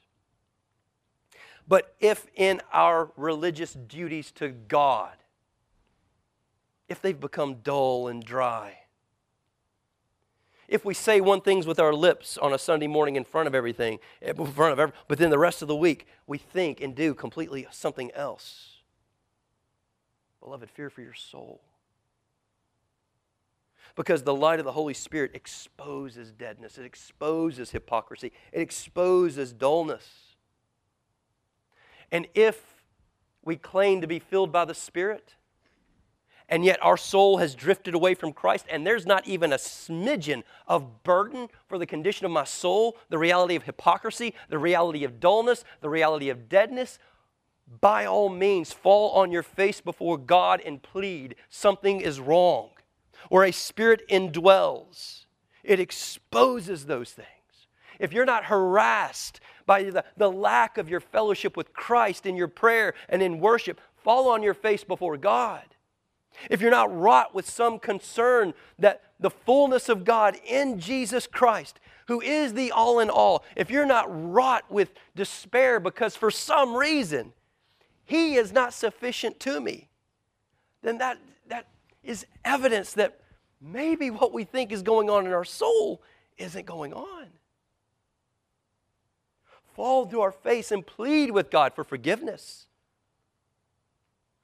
[1.68, 5.14] But if in our religious duties to God,
[6.90, 8.80] if they've become dull and dry,
[10.68, 13.56] if we say one things with our lips on a Sunday morning in front of
[13.56, 16.82] everything, eh, in front of every, but then the rest of the week we think
[16.82, 18.82] and do completely something else.
[20.42, 21.62] Beloved, fear for your soul.
[23.96, 30.33] Because the light of the Holy Spirit exposes deadness, it exposes hypocrisy, it exposes dullness.
[32.14, 32.84] And if
[33.44, 35.34] we claim to be filled by the Spirit,
[36.48, 40.44] and yet our soul has drifted away from Christ, and there's not even a smidgen
[40.68, 45.20] of burden for the condition of my soul, the reality of hypocrisy, the reality of
[45.20, 47.00] dullness, the reality of deadness,
[47.82, 52.70] by all means, fall on your face before God and plead something is wrong.
[53.30, 55.26] Where a spirit indwells,
[55.64, 57.28] it exposes those things.
[58.00, 62.48] If you're not harassed by the, the lack of your fellowship with Christ in your
[62.48, 65.64] prayer and in worship, fall on your face before God.
[66.50, 71.80] If you're not wrought with some concern that the fullness of God in Jesus Christ,
[72.08, 76.76] who is the all in all, if you're not wrought with despair because for some
[76.76, 77.34] reason
[78.04, 79.90] He is not sufficient to me,
[80.82, 81.68] then that, that
[82.04, 83.20] is evidence that
[83.62, 86.02] maybe what we think is going on in our soul
[86.38, 87.28] isn't going on
[89.74, 92.68] fall to our face and plead with God for forgiveness.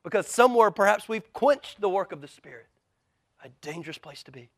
[0.04, 2.68] Because somewhere perhaps we've quenched the work of the Spirit.
[3.44, 4.50] A dangerous place to be.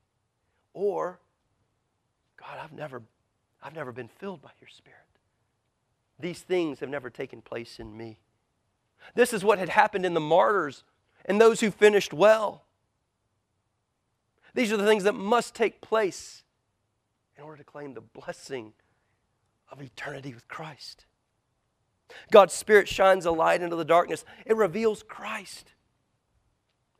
[0.73, 1.19] Or,
[2.37, 3.01] God, I've never,
[3.61, 4.99] I've never been filled by your Spirit.
[6.19, 8.19] These things have never taken place in me.
[9.15, 10.83] This is what had happened in the martyrs
[11.25, 12.63] and those who finished well.
[14.53, 16.43] These are the things that must take place
[17.37, 18.73] in order to claim the blessing
[19.71, 21.05] of eternity with Christ.
[22.31, 25.73] God's Spirit shines a light into the darkness, it reveals Christ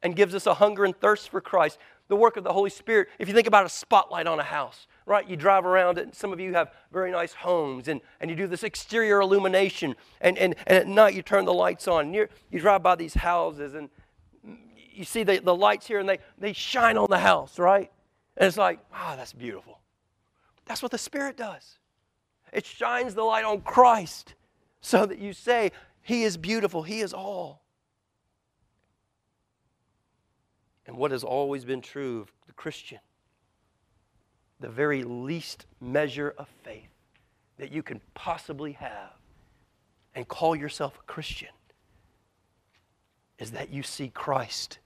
[0.04, 1.78] and gives us a hunger and thirst for Christ.
[2.08, 4.88] The work of the Holy Spirit, if you think about a spotlight on a house,
[5.06, 5.28] right?
[5.28, 8.36] You drive around it, and some of you have very nice homes, and, and you
[8.36, 12.28] do this exterior illumination, and, and, and at night you turn the lights on, you
[12.50, 13.90] you drive by these houses, and
[14.92, 17.90] you see the, the lights here, and they, they shine on the house, right?
[18.36, 19.80] And it's like, wow, that's beautiful.
[20.66, 21.78] That's what the Spirit does.
[22.52, 24.36] It shines the light on Christ
[24.82, 25.72] so that you say,
[26.02, 27.62] He is beautiful, He is all.
[30.86, 33.00] And what has always been true of the Christian,
[34.60, 36.90] the very least measure of faith
[37.58, 39.14] that you can possibly have
[40.14, 41.50] and call yourself a Christian,
[43.40, 44.80] is that you see Christ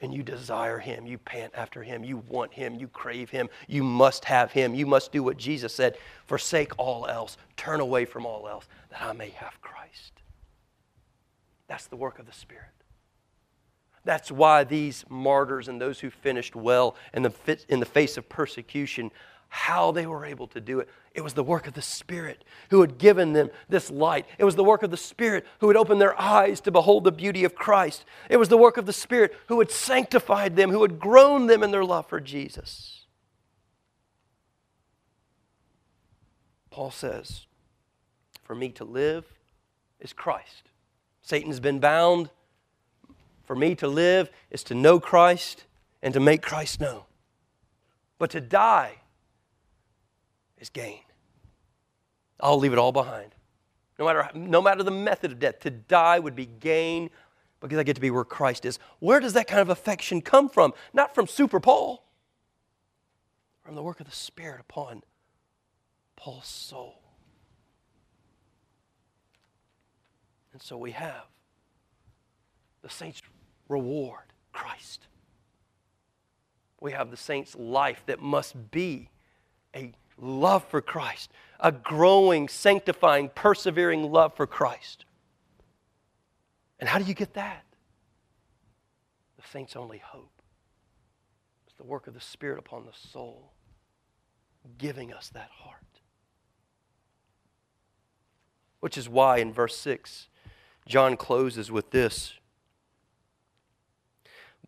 [0.00, 3.82] and you desire Him, you pant after Him, you want Him, you crave Him, you
[3.82, 5.96] must have Him, you must do what Jesus said
[6.26, 10.12] forsake all else, turn away from all else, that I may have Christ.
[11.66, 12.64] That's the work of the Spirit.
[14.04, 18.28] That's why these martyrs and those who finished well in the, in the face of
[18.28, 19.10] persecution
[19.48, 20.88] how they were able to do it.
[21.14, 24.26] It was the work of the Spirit who had given them this light.
[24.38, 27.12] It was the work of the Spirit who had opened their eyes to behold the
[27.12, 28.04] beauty of Christ.
[28.28, 31.62] It was the work of the Spirit who had sanctified them, who had grown them
[31.62, 33.06] in their love for Jesus.
[36.70, 37.46] Paul says,
[38.44, 39.24] For me to live
[39.98, 40.70] is Christ.
[41.22, 42.30] Satan's been bound.
[43.44, 45.64] For me to live is to know Christ
[46.02, 47.02] and to make Christ known.
[48.18, 48.98] But to die
[50.58, 51.00] is gain.
[52.40, 53.34] I'll leave it all behind.
[53.98, 57.10] No matter, no matter the method of death, to die would be gain
[57.60, 58.78] because I get to be where Christ is.
[59.00, 60.72] Where does that kind of affection come from?
[60.92, 62.04] Not from Super Paul,
[63.64, 65.02] from the work of the Spirit upon
[66.16, 67.02] Paul's soul.
[70.52, 71.24] And so we have
[72.82, 73.22] the saints'
[73.68, 75.06] reward, Christ.
[76.80, 79.10] We have the saints' life that must be
[79.74, 85.04] a love for Christ, a growing, sanctifying, persevering love for Christ.
[86.78, 87.64] And how do you get that?
[89.36, 90.42] The saint's only hope.
[91.66, 93.52] It's the work of the Spirit upon the soul,
[94.78, 95.82] giving us that heart.
[98.80, 100.28] Which is why in verse 6,
[100.86, 102.34] John closes with this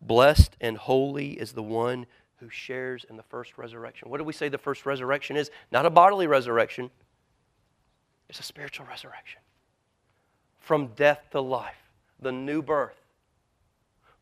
[0.01, 2.07] Blessed and holy is the one
[2.41, 4.09] who shares in the first resurrection.
[4.09, 5.51] What do we say the first resurrection is?
[5.71, 6.89] Not a bodily resurrection,
[8.27, 9.41] it's a spiritual resurrection.
[10.57, 12.97] From death to life, the new birth.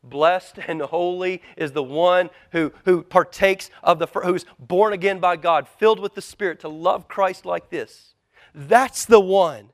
[0.02, 5.36] Blessed and holy is the one who, who partakes of the, who's born again by
[5.36, 8.14] God, filled with the Spirit to love Christ like this.
[8.54, 9.70] That's the one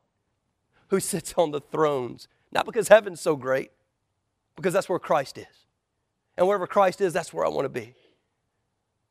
[0.89, 2.29] who sits on the thrones.
[2.53, 3.71] Not because heaven's so great,
[4.55, 5.47] because that's where Christ is.
[6.37, 7.95] And wherever Christ is, that's where I want to be.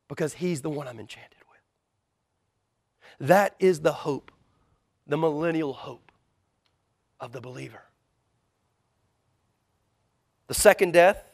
[0.08, 3.28] Because he's the one I'm enchanted with.
[3.28, 4.30] That is the hope,
[5.06, 6.12] the millennial hope
[7.18, 7.82] of the believer.
[10.46, 11.24] The second death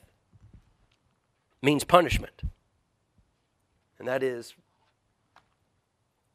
[1.60, 2.42] means punishment,
[3.98, 4.54] and that is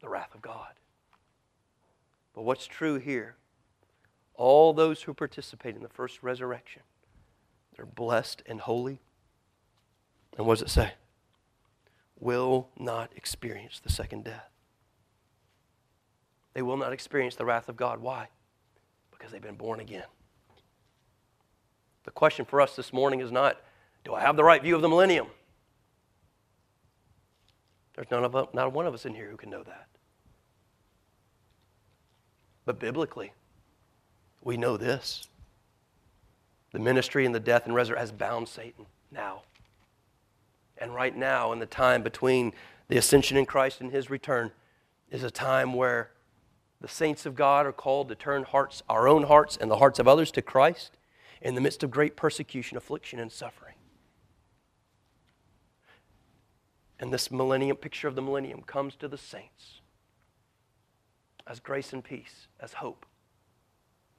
[0.02, 0.74] the wrath of God.
[2.36, 3.36] But what's true here?
[4.36, 6.84] All those who participate in the first resurrection,
[7.76, 9.00] they're blessed and holy.
[10.38, 10.94] And what does it say?
[12.20, 14.50] Will not experience the second death.
[16.54, 18.00] They will not experience the wrath of God.
[18.00, 18.30] Why?
[19.12, 20.06] Because they've been born again.
[22.04, 23.58] The question for us this morning is not,
[24.04, 25.28] do I have the right view of the millennium?
[27.96, 29.88] There's none of us, not one of us in here who can know that.
[32.66, 33.34] But biblically,
[34.44, 35.28] we know this.
[36.72, 39.42] The ministry and the death and resurrection has bound Satan now.
[40.78, 42.54] And right now, in the time between
[42.88, 44.52] the ascension in Christ and his return,
[45.10, 46.12] is a time where
[46.80, 50.00] the saints of God are called to turn hearts, our own hearts and the hearts
[50.00, 50.98] of others to Christ
[51.42, 53.76] in the midst of great persecution, affliction, and suffering.
[57.00, 59.82] And this millennium picture of the millennium comes to the saints
[61.46, 63.06] as grace and peace, as hope,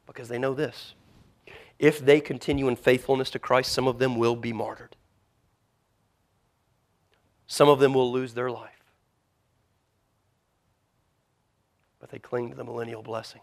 [0.06, 0.94] because they know this.
[1.78, 4.96] If they continue in faithfulness to Christ, some of them will be martyred.
[7.48, 8.70] Some of them will lose their life.
[11.98, 13.40] But they cling to the millennial blessing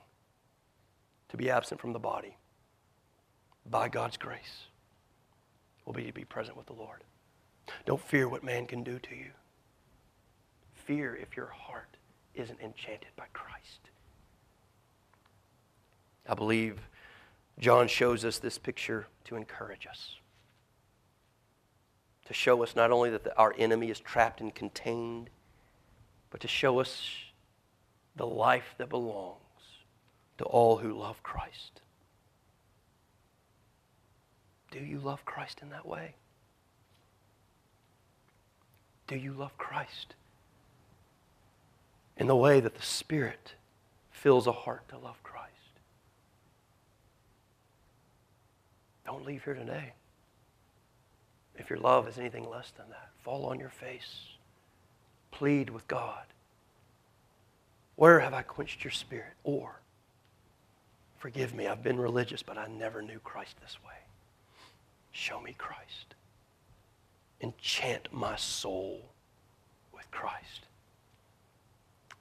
[1.30, 2.38] to be absent from the body
[3.66, 4.68] by God's grace,
[5.86, 7.04] will be to be present with the Lord.
[7.86, 9.32] Don't fear what man can do to you.
[10.74, 11.98] Fear if your heart
[12.36, 13.90] isn't enchanted by Christ.
[16.28, 16.80] I believe
[17.60, 20.18] John shows us this picture to encourage us,
[22.26, 25.30] to show us not only that the, our enemy is trapped and contained,
[26.30, 27.02] but to show us
[28.16, 29.40] the life that belongs
[30.38, 31.82] to all who love Christ.
[34.72, 36.16] Do you love Christ in that way?
[39.08, 40.16] Do you love Christ
[42.18, 43.54] in the way that the Spirit
[44.12, 45.52] fills a heart to love Christ?
[49.06, 49.94] Don't leave here today.
[51.58, 54.28] If your love is anything less than that, fall on your face.
[55.32, 56.26] Plead with God.
[57.96, 59.34] Where have I quenched your spirit?
[59.44, 59.80] Or,
[61.18, 63.96] forgive me, I've been religious, but I never knew Christ this way.
[65.12, 66.16] Show me Christ.
[67.42, 69.02] Enchant my soul
[69.94, 70.68] with Christ,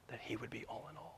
[0.09, 1.14] that he would be all in all.